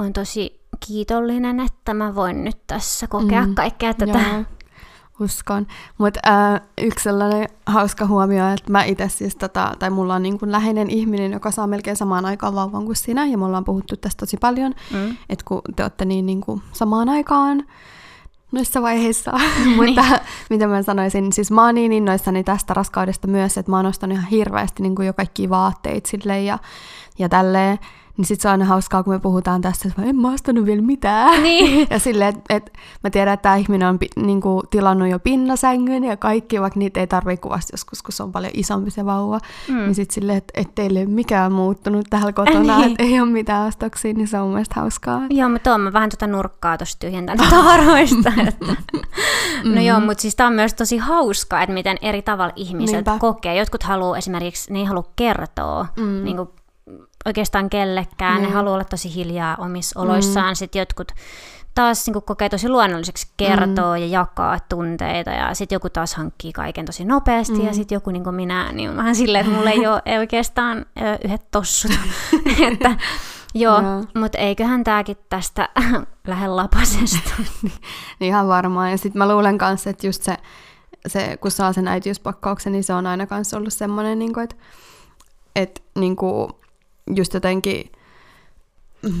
oon 0.00 0.12
tosi 0.12 0.60
kiitollinen, 0.86 1.60
että 1.60 1.94
mä 1.94 2.14
voin 2.14 2.44
nyt 2.44 2.66
tässä 2.66 3.06
kokea 3.06 3.46
mm. 3.46 3.54
kaikkea 3.54 3.94
tätä. 3.94 4.18
Joo. 4.18 4.44
Uskon. 5.20 5.66
Mutta 5.98 6.20
äh, 6.26 6.60
yksi 6.78 7.02
sellainen 7.02 7.48
hauska 7.66 8.06
huomio, 8.06 8.48
että 8.48 8.72
mä 8.72 8.84
itse 8.84 9.08
siis 9.08 9.36
tota, 9.36 9.72
tai 9.78 9.90
mulla 9.90 10.14
on 10.14 10.22
niin 10.22 10.38
kuin 10.38 10.52
läheinen 10.52 10.90
ihminen, 10.90 11.32
joka 11.32 11.50
saa 11.50 11.66
melkein 11.66 11.96
samaan 11.96 12.24
aikaan 12.24 12.54
vauvan 12.54 12.84
kuin 12.84 12.96
sinä, 12.96 13.26
ja 13.26 13.38
me 13.38 13.44
ollaan 13.44 13.64
puhuttu 13.64 13.96
tästä 13.96 14.20
tosi 14.20 14.36
paljon, 14.36 14.74
mm. 14.92 15.16
että 15.28 15.44
kun 15.44 15.62
te 15.76 15.82
olette 15.82 16.04
niin, 16.04 16.26
niin 16.26 16.40
kuin 16.40 16.62
samaan 16.72 17.08
aikaan 17.08 17.64
noissa 18.52 18.82
vaiheissa, 18.82 19.32
mutta 19.76 20.04
mitä 20.50 20.66
mä 20.66 20.82
sanoisin, 20.82 21.32
siis 21.32 21.50
mä 21.50 21.64
oon 21.64 21.74
niin 21.74 21.92
innoissani 21.92 22.44
tästä 22.44 22.74
raskaudesta 22.74 23.28
myös, 23.28 23.58
että 23.58 23.70
mä 23.70 23.76
oon 23.76 23.86
ostanut 23.86 24.18
ihan 24.18 24.30
hirveästi 24.30 24.82
niin 24.82 24.94
kuin 24.94 25.06
jo 25.06 25.12
kaikki 25.12 25.50
vaatteet 25.50 26.06
silleen 26.06 26.46
ja, 26.46 26.58
ja 27.18 27.28
tälleen, 27.28 27.78
niin 28.18 28.26
sit 28.26 28.40
se 28.40 28.48
on 28.48 28.52
aina 28.52 28.64
hauskaa, 28.64 29.02
kun 29.02 29.12
me 29.12 29.18
puhutaan 29.18 29.60
tästä, 29.60 29.88
että 29.88 30.02
en 30.02 30.16
mä 30.16 30.32
ostanut 30.32 30.66
vielä 30.66 30.82
mitään. 30.82 31.42
Niin. 31.42 31.86
ja 31.90 31.98
silleen, 31.98 32.28
että 32.28 32.54
et, 32.54 32.72
mä 33.04 33.10
tiedän, 33.10 33.34
että 33.34 33.42
tämä 33.42 33.56
ihminen 33.56 33.88
on 33.88 33.98
niinku, 34.16 34.62
tilannut 34.70 35.08
jo 35.08 35.18
pinnasängyn 35.18 36.04
ja 36.04 36.16
kaikki, 36.16 36.60
vaikka 36.60 36.78
niitä 36.78 37.00
ei 37.00 37.06
tarvitse 37.06 37.42
kuvasta 37.42 37.72
joskus, 37.72 38.02
kun 38.02 38.12
se 38.12 38.22
on 38.22 38.32
paljon 38.32 38.52
isompi 38.54 38.90
se 38.90 39.04
vauva. 39.04 39.40
Mm. 39.68 39.76
Niin 39.76 39.94
sit 39.94 40.10
silleen, 40.10 40.38
että 40.38 40.60
et 40.60 40.74
teille 40.74 40.98
ei 40.98 41.04
ole 41.04 41.14
mikään 41.14 41.52
muuttunut 41.52 42.06
täällä 42.10 42.32
kotona, 42.32 42.78
niin. 42.78 42.90
että 42.90 43.02
ei 43.02 43.20
ole 43.20 43.30
mitään 43.30 43.66
ostoksia, 43.66 44.12
niin 44.12 44.28
se 44.28 44.40
on 44.40 44.50
mun 44.50 44.64
hauskaa. 44.74 45.22
Joo, 45.30 45.48
mutta 45.48 45.70
tuon 45.70 45.80
mä 45.80 45.92
vähän 45.92 46.10
tuota 46.10 46.26
nurkkaa 46.26 46.78
tuossa 46.78 46.98
tyhjentänyt 46.98 47.48
tavaroista. 47.50 48.32
että. 48.48 48.66
No 49.64 49.74
mm. 49.74 49.80
joo, 49.80 50.00
mutta 50.00 50.22
siis 50.22 50.36
tää 50.36 50.46
on 50.46 50.52
myös 50.52 50.74
tosi 50.74 50.96
hauskaa, 50.96 51.62
että 51.62 51.74
miten 51.74 51.96
eri 52.02 52.22
tavalla 52.22 52.52
ihmiset 52.56 52.94
Niinpä. 52.94 53.18
kokee. 53.18 53.56
Jotkut 53.56 53.82
haluaa 53.82 54.18
esimerkiksi, 54.18 54.72
ne 54.72 54.78
ei 54.78 54.84
halua 54.84 55.04
kertoa 55.16 55.86
mm. 55.96 56.24
niin 56.24 56.36
kuin 56.36 56.48
oikeastaan 57.28 57.70
kellekään. 57.70 58.40
Mm. 58.40 58.42
Ne 58.42 58.52
haluaa 58.52 58.74
olla 58.74 58.84
tosi 58.84 59.14
hiljaa 59.14 59.56
omissa 59.58 60.00
oloissaan. 60.00 60.50
Mm. 60.50 60.54
Sitten 60.54 60.80
jotkut 60.80 61.12
taas 61.78 62.06
niin 62.06 62.22
kokee 62.22 62.48
tosi 62.48 62.68
luonnolliseksi 62.68 63.26
kertoa 63.36 63.96
mm. 63.96 64.02
ja 64.02 64.06
jakaa 64.06 64.58
tunteita 64.68 65.30
ja 65.30 65.54
sitten 65.54 65.76
joku 65.76 65.90
taas 65.90 66.14
hankkii 66.14 66.52
kaiken 66.52 66.86
tosi 66.86 67.04
nopeasti 67.04 67.58
mm. 67.58 67.66
ja 67.66 67.74
sitten 67.74 67.96
joku 67.96 68.10
niin 68.10 68.24
kuin 68.24 68.34
minä, 68.34 68.72
niin 68.72 68.96
vähän 68.96 69.14
silleen, 69.14 69.46
että 69.46 69.56
mulla 69.56 69.70
ei 69.70 69.86
ole 69.86 70.02
oikeastaan 70.18 70.86
yhdet 71.24 71.50
tossut. 71.50 71.90
että, 72.72 72.96
joo, 73.54 73.80
mutta 74.14 74.38
eiköhän 74.38 74.84
tämäkin 74.84 75.16
tästä 75.28 75.68
lähde 76.26 76.48
lapasesta. 76.48 77.30
niin 77.62 78.28
ihan 78.28 78.48
varmaan. 78.48 78.90
Ja 78.90 78.98
sitten 78.98 79.18
mä 79.18 79.28
luulen 79.28 79.58
kanssa, 79.58 79.90
että 79.90 80.06
just 80.06 80.22
se, 80.22 80.36
se, 81.06 81.36
kun 81.36 81.50
saa 81.50 81.72
sen 81.72 81.88
äitiyspakkauksen, 81.88 82.72
niin 82.72 82.84
se 82.84 82.92
on 82.92 83.06
aina 83.06 83.26
kanssa 83.26 83.56
ollut 83.56 83.72
semmoinen, 83.72 84.18
niin 84.18 84.32
kuin, 84.32 84.44
että, 84.44 84.56
että 85.56 85.80
niin 85.98 86.16
kuin, 86.16 86.52
just 87.16 87.34
jotenkin... 87.34 87.92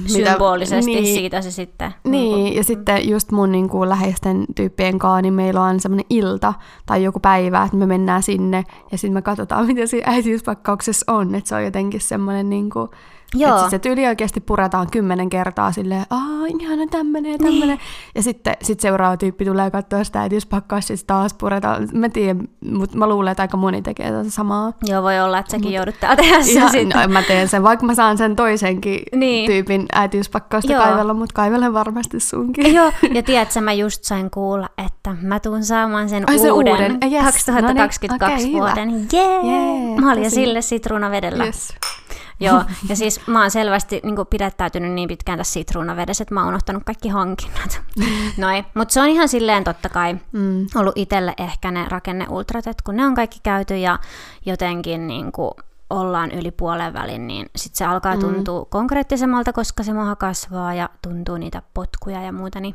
Symbolisesti 0.06 0.90
mitä, 0.90 1.00
niin, 1.00 1.14
siitä 1.14 1.42
se 1.42 1.50
sitten. 1.50 1.94
Niin, 2.04 2.56
ja 2.56 2.64
sitten 2.64 3.08
just 3.08 3.30
mun 3.30 3.52
niin 3.52 3.68
kuin, 3.68 3.88
läheisten 3.88 4.44
tyyppien 4.56 4.98
kanssa, 4.98 5.22
niin 5.22 5.34
meillä 5.34 5.62
on 5.62 5.80
semmoinen 5.80 6.06
ilta 6.10 6.54
tai 6.86 7.04
joku 7.04 7.20
päivä, 7.20 7.62
että 7.62 7.76
me 7.76 7.86
mennään 7.86 8.22
sinne 8.22 8.64
ja 8.92 8.98
sitten 8.98 9.14
me 9.14 9.22
katsotaan, 9.22 9.66
mitä 9.74 9.86
siinä 9.86 10.12
äitiyspakkauksessa 10.12 11.12
on. 11.12 11.34
Että 11.34 11.48
se 11.48 11.54
on 11.54 11.64
jotenkin 11.64 12.00
semmoinen 12.00 12.50
niin 12.50 12.70
kuin, 12.70 12.88
Joo. 13.34 13.50
Että 13.50 13.60
siis 13.60 13.70
se 13.70 13.78
tyyli 13.78 14.06
oikeasti 14.06 14.40
puretaan 14.40 14.90
kymmenen 14.90 15.30
kertaa 15.30 15.72
silleen, 15.72 16.06
aah, 16.10 16.48
ihana 16.60 16.86
tämmönen 16.90 17.32
ja 17.32 17.38
tämmönen. 17.38 17.68
Niin. 17.68 17.80
Ja 18.14 18.22
sitten 18.22 18.56
sit 18.62 18.80
seuraava 18.80 19.16
tyyppi 19.16 19.44
tulee 19.44 19.70
katsoa 19.70 20.04
sitä 20.04 20.20
äitiyspakkaa, 20.20 20.80
sitten 20.80 21.06
taas 21.06 21.34
puretaan. 21.34 21.88
Mä 21.92 22.08
tiedän, 22.08 22.48
mutta 22.70 22.98
mä 22.98 23.08
luulen, 23.08 23.30
että 23.30 23.42
aika 23.42 23.56
moni 23.56 23.82
tekee 23.82 24.10
tätä 24.10 24.30
samaa. 24.30 24.72
Joo, 24.86 25.02
voi 25.02 25.20
olla, 25.20 25.38
että 25.38 25.50
säkin 25.50 25.66
Mut, 25.66 25.74
joudut 25.74 25.94
tehdä 26.00 26.42
sen 26.42 26.70
sitten. 26.70 26.88
No, 26.88 27.08
mä 27.08 27.22
teen 27.22 27.48
sen, 27.48 27.62
vaikka 27.62 27.86
mä 27.86 27.94
saan 27.94 28.18
sen 28.18 28.36
toisenkin 28.36 29.00
niin. 29.14 29.46
tyypin 29.46 29.86
äitiyspakkausta 29.92 30.72
Joo. 30.72 30.82
kaivella, 30.82 31.14
mutta 31.14 31.34
kaivelen 31.34 31.72
varmasti 31.72 32.20
sunkin. 32.20 32.74
Joo, 32.74 32.92
ja 33.14 33.22
tiedätkö, 33.22 33.60
mä 33.60 33.72
just 33.72 34.04
sain 34.04 34.30
kuulla, 34.30 34.68
että 34.86 35.16
mä 35.22 35.40
tuun 35.40 35.64
saamaan 35.64 36.08
sen 36.08 36.24
Ai, 36.30 36.50
uuden, 36.50 36.52
uuden. 36.52 36.98
Yes. 37.12 37.24
2022 37.24 38.08
no 38.08 38.44
niin. 38.44 38.62
okay, 38.62 38.74
vuoden. 38.76 39.08
Jee! 39.12 39.22
Yeah. 39.22 39.44
Yeah, 39.44 39.98
mä 40.00 40.12
olin 40.12 40.30
sille 40.30 40.62
sitruunavedellä. 40.62 41.44
Yes. 41.44 41.74
Joo, 42.40 42.64
ja 42.88 42.96
siis 42.96 43.26
mä 43.26 43.40
oon 43.40 43.50
selvästi 43.50 44.00
niin 44.04 44.26
pidättäytynyt 44.30 44.92
niin 44.92 45.08
pitkään 45.08 45.38
tässä 45.38 45.52
sitruunavedessä, 45.52 46.22
että 46.22 46.34
mä 46.34 46.40
oon 46.40 46.48
unohtanut 46.48 46.82
kaikki 46.84 47.08
hankinnat. 47.08 47.82
Noin, 48.36 48.64
mutta 48.74 48.94
se 48.94 49.00
on 49.00 49.08
ihan 49.08 49.28
silleen 49.28 49.64
totta 49.64 49.88
kai 49.88 50.16
mm. 50.32 50.66
ollut 50.74 50.98
itselle 50.98 51.34
ehkä 51.38 51.70
ne 51.70 51.86
rakenneultrat, 51.88 52.66
että 52.66 52.82
kun 52.84 52.96
ne 52.96 53.06
on 53.06 53.14
kaikki 53.14 53.40
käyty 53.42 53.76
ja 53.76 53.98
jotenkin 54.46 55.06
niin 55.06 55.32
kuin 55.32 55.50
ollaan 55.90 56.30
yli 56.30 56.50
puolen 56.50 56.92
välin, 56.92 57.26
niin 57.26 57.46
sitten 57.56 57.78
se 57.78 57.84
alkaa 57.84 58.14
mm. 58.14 58.20
tuntua 58.20 58.60
mm. 58.60 58.66
konkreettisemmalta, 58.70 59.52
koska 59.52 59.82
se 59.82 59.92
maha 59.92 60.16
kasvaa 60.16 60.74
ja 60.74 60.88
tuntuu 61.02 61.36
niitä 61.36 61.62
potkuja 61.74 62.22
ja 62.22 62.32
muuta, 62.32 62.60
niin 62.60 62.74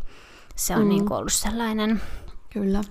se 0.56 0.76
on 0.76 0.82
mm. 0.82 0.90
niin 0.90 1.14
ollut 1.14 1.34
sellainen 1.34 2.02
Kyllä 2.54 2.82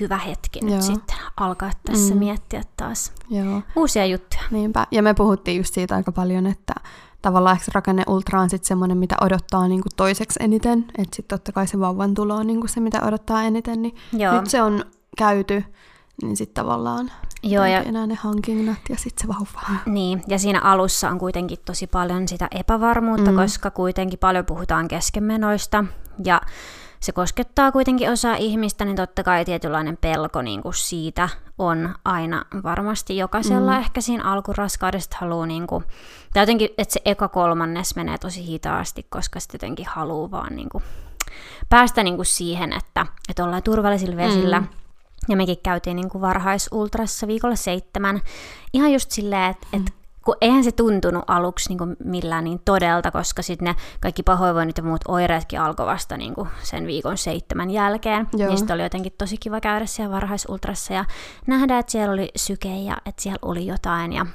hyvä 0.00 0.18
hetki 0.18 0.58
Joo. 0.62 0.70
nyt 0.70 0.82
sitten 0.82 1.16
alkaa 1.36 1.70
tässä 1.86 2.14
mm. 2.14 2.18
miettiä 2.18 2.62
taas 2.76 3.12
Joo. 3.30 3.62
uusia 3.76 4.06
juttuja. 4.06 4.29
Niinpä, 4.50 4.86
ja 4.90 5.02
me 5.02 5.14
puhuttiin 5.14 5.56
just 5.56 5.74
siitä 5.74 5.94
aika 5.94 6.12
paljon, 6.12 6.46
että 6.46 6.74
tavallaan 7.22 7.56
ehkä 7.56 7.70
rakenne 7.74 8.02
ultra 8.06 8.40
on 8.40 8.50
sitten 8.50 8.68
semmoinen, 8.68 8.98
mitä 8.98 9.16
odottaa 9.20 9.68
niinku 9.68 9.88
toiseksi 9.96 10.40
eniten, 10.42 10.84
että 10.98 11.16
sitten 11.16 11.38
totta 11.38 11.52
kai 11.52 11.66
se 11.66 11.80
vauvan 11.80 12.14
tulo 12.14 12.34
on 12.34 12.46
niinku 12.46 12.66
se, 12.66 12.80
mitä 12.80 13.00
odottaa 13.04 13.42
eniten, 13.42 13.82
niin 13.82 13.96
Joo. 14.12 14.40
nyt 14.40 14.50
se 14.50 14.62
on 14.62 14.84
käyty, 15.18 15.64
niin 16.22 16.36
sitten 16.36 16.64
tavallaan 16.64 17.10
Joo, 17.42 17.64
ja... 17.64 17.82
enää 17.82 18.06
ne 18.06 18.14
hankinnat 18.14 18.78
ja 18.88 18.96
sitten 18.96 19.22
se 19.22 19.28
vauva. 19.28 19.80
Niin, 19.86 20.22
ja 20.28 20.38
siinä 20.38 20.60
alussa 20.60 21.10
on 21.10 21.18
kuitenkin 21.18 21.58
tosi 21.64 21.86
paljon 21.86 22.28
sitä 22.28 22.48
epävarmuutta, 22.50 23.30
mm. 23.30 23.36
koska 23.36 23.70
kuitenkin 23.70 24.18
paljon 24.18 24.46
puhutaan 24.46 24.88
keskenmenoista, 24.88 25.84
ja 26.24 26.40
se 27.00 27.12
koskettaa 27.12 27.72
kuitenkin 27.72 28.10
osaa 28.10 28.36
ihmistä, 28.36 28.84
niin 28.84 28.96
totta 28.96 29.22
kai 29.22 29.44
tietynlainen 29.44 29.96
pelko 29.96 30.42
niin 30.42 30.62
kuin 30.62 30.74
siitä 30.74 31.28
on 31.58 31.94
aina 32.04 32.44
varmasti 32.62 33.16
jokaisella. 33.16 33.72
Mm. 33.72 33.78
Ehkä 33.78 34.00
siinä 34.00 34.24
alkuraskaudesta 34.24 35.16
haluaa, 35.20 35.46
niin 35.46 35.66
kuin, 35.66 35.84
tai 36.34 36.42
jotenkin, 36.42 36.68
että 36.78 36.92
se 36.92 37.00
eka 37.04 37.28
kolmannes 37.28 37.96
menee 37.96 38.18
tosi 38.18 38.46
hitaasti, 38.46 39.06
koska 39.10 39.40
sitten 39.40 39.58
jotenkin 39.58 39.86
haluaa 39.86 40.30
vaan 40.30 40.56
niin 40.56 40.68
kuin, 40.68 40.84
päästä 41.68 42.02
niin 42.02 42.16
kuin 42.16 42.26
siihen, 42.26 42.72
että, 42.72 43.06
että 43.28 43.44
ollaan 43.44 43.62
turvallisilla 43.62 44.16
vesillä. 44.16 44.60
Mm. 44.60 44.66
Ja 45.28 45.36
mekin 45.36 45.58
käytiin 45.62 45.96
niin 45.96 46.08
kuin 46.08 46.22
varhaisultrassa 46.22 47.26
viikolla 47.26 47.56
seitsemän. 47.56 48.20
Ihan 48.72 48.92
just 48.92 49.10
silleen, 49.10 49.50
että, 49.50 49.66
mm. 49.72 49.78
että 49.78 49.92
kun 50.24 50.36
eihän 50.40 50.64
se 50.64 50.72
tuntunut 50.72 51.24
aluksi 51.26 51.68
niin 51.68 51.78
kuin 51.78 51.96
millään 52.04 52.44
niin 52.44 52.60
todelta, 52.64 53.10
koska 53.10 53.42
sitten 53.42 53.66
ne 53.66 53.76
kaikki 54.00 54.22
pahoinvoinnit 54.22 54.76
ja 54.76 54.82
muut 54.82 55.00
oireetkin 55.08 55.60
alkoi 55.60 55.86
vasta 55.86 56.16
niin 56.16 56.34
kuin 56.34 56.48
sen 56.62 56.86
viikon 56.86 57.18
seitsemän 57.18 57.70
jälkeen. 57.70 58.28
Joo. 58.36 58.54
Niin 58.54 58.72
oli 58.72 58.82
jotenkin 58.82 59.12
tosi 59.18 59.36
kiva 59.36 59.60
käydä 59.60 59.86
siellä 59.86 60.14
varhaisultrassa 60.14 60.94
ja 60.94 61.04
nähdä, 61.46 61.78
että 61.78 61.92
siellä 61.92 62.12
oli 62.12 62.28
syke 62.36 62.76
ja 62.76 62.96
että 63.06 63.22
siellä 63.22 63.38
oli 63.42 63.66
jotain. 63.66 64.12
Ja 64.12 64.26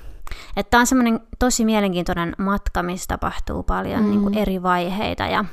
että 0.57 0.69
tämä 0.69 0.81
on 0.81 0.87
semmoinen 0.87 1.19
tosi 1.39 1.65
mielenkiintoinen 1.65 2.35
matka, 2.37 2.83
missä 2.83 3.07
tapahtuu 3.07 3.63
paljon 3.63 4.03
mm. 4.03 4.09
niin 4.09 4.21
kuin 4.21 4.37
eri 4.37 4.63
vaiheita 4.63 5.23
ja 5.23 5.45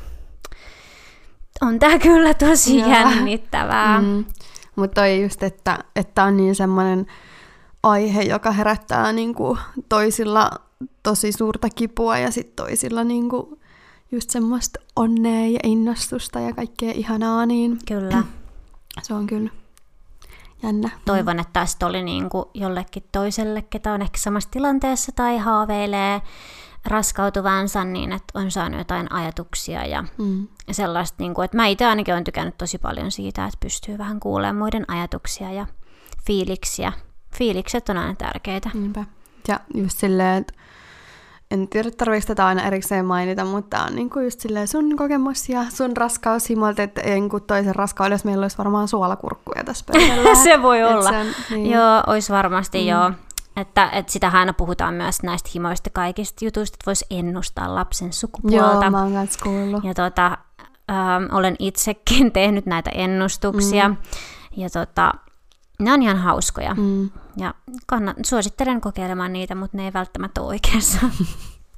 on 1.61 1.79
tämä 1.79 1.99
kyllä 1.99 2.35
tosi 2.35 2.79
Joo. 2.79 2.90
jännittävää. 2.90 4.01
Mm. 4.01 4.25
Mutta 4.77 5.01
toi 5.01 5.23
just, 5.23 5.42
että, 5.42 5.79
että 5.97 6.25
on 6.25 6.37
niin 6.37 6.55
semmoinen 6.55 7.07
aihe, 7.83 8.23
joka 8.23 8.51
herättää 8.53 9.12
niin 9.12 9.35
kuin 9.35 9.59
toisilla 9.88 10.51
tosi 11.03 11.33
suurta 11.33 11.68
kipua 11.71 12.18
ja 12.18 12.31
sitten 12.31 12.66
toisilla 12.66 13.05
niin 13.05 13.29
kuin 13.29 13.61
just 14.12 14.31
semmoista 14.31 14.81
onnea 14.97 15.47
ja 15.47 15.59
innostusta 15.64 16.40
ja 16.40 16.53
kaikkea 16.53 16.92
ihanaa, 16.95 17.47
niin 17.47 17.79
kyllä. 17.88 18.23
se 19.03 19.14
on 19.14 19.27
kyllä 19.27 19.51
jännä. 20.62 20.90
Toivon, 21.05 21.40
että 21.40 21.53
tästä 21.53 21.87
oli 21.87 22.03
niin 22.03 22.31
kuin 22.31 22.45
jollekin 22.55 23.05
toiselle, 23.12 23.62
ketä 23.62 23.92
on 23.92 24.03
ehkä 24.03 24.18
samassa 24.18 24.51
tilanteessa 24.51 25.12
tai 25.16 25.38
haaveilee 25.38 26.23
raskautuvansa, 26.85 27.85
niin 27.85 28.12
että 28.12 28.38
on 28.38 28.51
saanut 28.51 28.79
jotain 28.79 29.12
ajatuksia 29.12 29.87
ja 29.87 30.05
mm. 30.18 30.49
sellaista, 30.70 31.16
niin 31.18 31.35
kuin, 31.35 31.45
että 31.45 31.57
mä 31.57 31.66
itse 31.66 31.87
ainakin 31.87 32.14
olen 32.14 32.24
tykännyt 32.24 32.59
tosi 32.59 32.78
paljon 32.78 33.11
siitä, 33.11 33.45
että 33.45 33.59
pystyy 33.61 33.99
vähän 33.99 34.20
kuulemaan 34.20 34.57
muiden 34.57 34.85
ajatuksia 34.89 35.53
ja 35.53 35.66
fiiliksiä 36.26 36.93
fiilikset 37.37 37.89
on 37.89 37.97
aina 37.97 38.14
tärkeitä. 38.14 38.70
Niinpä. 38.74 39.05
Ja 39.49 39.61
just 39.74 39.99
silleen, 39.99 40.41
että 40.41 40.53
en 41.53 41.68
tiedä, 41.68 41.91
tarvitsetko 41.91 42.35
tätä 42.35 42.47
aina 42.47 42.62
erikseen 42.62 43.05
mainita, 43.05 43.45
mutta 43.45 43.83
on 43.83 43.95
niin 43.95 44.11
kuin 44.11 44.24
just 44.24 44.41
silleen 44.41 44.68
sun 44.68 44.97
kokemus 44.97 45.49
ja 45.49 45.64
sun 45.68 45.97
raskaus 45.97 46.49
himolta, 46.49 46.83
että 46.83 47.01
en 47.01 47.28
kuin 47.28 47.43
toisen 47.43 47.74
raskaudessa 47.74 48.28
meillä 48.28 48.45
olisi 48.45 48.59
varmaan 48.59 48.89
suolakurkkuja 48.89 49.64
tässä 49.64 49.85
pöydällä. 49.93 50.35
se 50.35 50.62
voi 50.62 50.85
olla. 50.85 51.11
Sen, 51.11 51.26
niin. 51.51 51.70
Joo, 51.70 52.03
olisi 52.07 52.33
varmasti 52.33 52.80
mm. 52.80 52.89
joo. 52.89 53.11
Että, 53.57 53.91
että 53.91 54.12
sitähän 54.12 54.41
aina 54.41 54.53
puhutaan 54.53 54.95
myös 54.95 55.22
näistä 55.22 55.51
himoista 55.55 55.91
kaikista 55.91 56.45
jutuista, 56.45 56.74
että 56.74 56.87
voisi 56.87 57.07
ennustaa 57.11 57.74
lapsen 57.74 58.12
sukupuolta. 58.12 58.85
Joo, 58.85 58.91
mä 58.91 59.03
oon 59.03 59.28
kuullut. 59.43 59.85
Ja 59.85 59.95
tota, 59.95 60.39
ähm, 60.91 61.35
olen 61.35 61.57
itsekin 61.59 62.33
tehnyt 62.39 62.66
näitä 62.66 62.91
ennustuksia. 62.91 63.89
Mm. 63.89 63.97
Ja 64.57 64.70
tota, 64.70 65.12
ne 65.79 65.93
on 65.93 66.03
ihan 66.03 66.18
hauskoja. 66.18 66.75
Mm. 66.75 67.11
Ja 67.37 67.55
kannat, 67.87 68.16
suosittelen 68.25 68.81
kokeilemaan 68.81 69.33
niitä, 69.33 69.55
mutta 69.55 69.77
ne 69.77 69.85
ei 69.85 69.93
välttämättä 69.93 70.41
ole 70.41 70.49
oikeassa. 70.49 70.99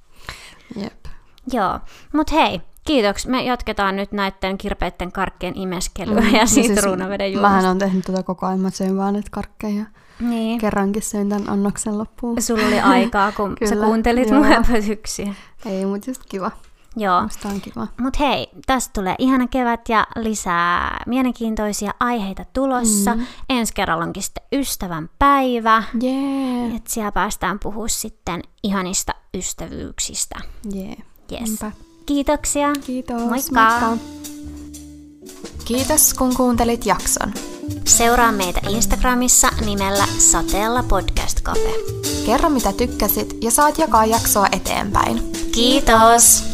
Jep. 0.82 1.04
Joo, 1.52 1.80
mutta 2.12 2.34
hei, 2.34 2.60
Kiitoksia. 2.84 3.30
Me 3.30 3.42
jatketaan 3.42 3.96
nyt 3.96 4.12
näiden 4.12 4.58
kirpeiden 4.58 5.12
karkkien 5.12 5.56
imeskelyä 5.56 6.20
mm, 6.20 6.34
ja 6.34 6.46
sitruunaveden 6.46 7.30
siis, 7.30 7.40
Mähän 7.40 7.64
on 7.64 7.78
tehnyt 7.78 8.04
tätä 8.04 8.22
koko 8.22 8.46
ajan, 8.46 8.60
mä 8.60 8.70
söin 8.70 8.96
vaan 8.96 9.14
nyt 9.14 9.30
karkkeja. 9.30 9.84
Niin. 10.20 10.60
Kerrankin 10.60 11.02
söin 11.02 11.28
tämän 11.28 11.48
annoksen 11.48 11.98
loppuun. 11.98 12.42
Sulla 12.42 12.66
oli 12.66 12.80
aikaa, 12.80 13.32
kun 13.32 13.54
Kyllä, 13.58 13.74
sä 13.74 13.86
kuuntelit 13.86 14.30
mun 14.30 14.44
höpötyksiä. 14.44 15.34
Ei, 15.66 15.86
mutta 15.86 16.10
just 16.10 16.22
kiva. 16.28 16.50
Joo. 16.96 17.22
Musta 17.22 17.48
on 17.48 17.60
kiva. 17.60 17.86
Mut 18.00 18.18
hei, 18.18 18.48
tästä 18.66 18.90
tulee 18.92 19.14
ihana 19.18 19.48
kevät 19.48 19.88
ja 19.88 20.06
lisää 20.16 21.02
mielenkiintoisia 21.06 21.94
aiheita 22.00 22.44
tulossa. 22.52 23.14
Mm. 23.14 23.26
Ensi 23.50 23.74
kerralla 23.74 24.04
onkin 24.04 24.22
sitten 24.22 24.44
ystävän 24.52 25.10
päivä. 25.18 25.82
Yeah. 26.02 26.76
Et 26.76 26.86
siellä 26.86 27.12
päästään 27.12 27.58
puhua 27.58 27.88
sitten 27.88 28.42
ihanista 28.62 29.14
ystävyyksistä. 29.34 30.40
Yeah. 30.74 30.96
Yes. 31.32 31.40
Niinpä. 31.40 31.72
Kiitoksia. 32.06 32.72
Kiitos. 32.86 33.22
Moikka. 33.22 33.80
Moikka. 33.80 34.04
Kiitos 35.64 36.14
kun 36.14 36.36
kuuntelit 36.36 36.86
jakson. 36.86 37.32
Seuraa 37.84 38.32
meitä 38.32 38.60
Instagramissa 38.68 39.48
nimellä 39.64 40.06
Sateella 40.18 40.82
Podcast 40.82 41.42
Cafe. 41.42 41.74
Kerro 42.26 42.48
mitä 42.50 42.72
tykkäsit 42.72 43.36
ja 43.40 43.50
saat 43.50 43.78
jakaa 43.78 44.06
jaksoa 44.06 44.46
eteenpäin. 44.52 45.20
Kiitos! 45.52 46.53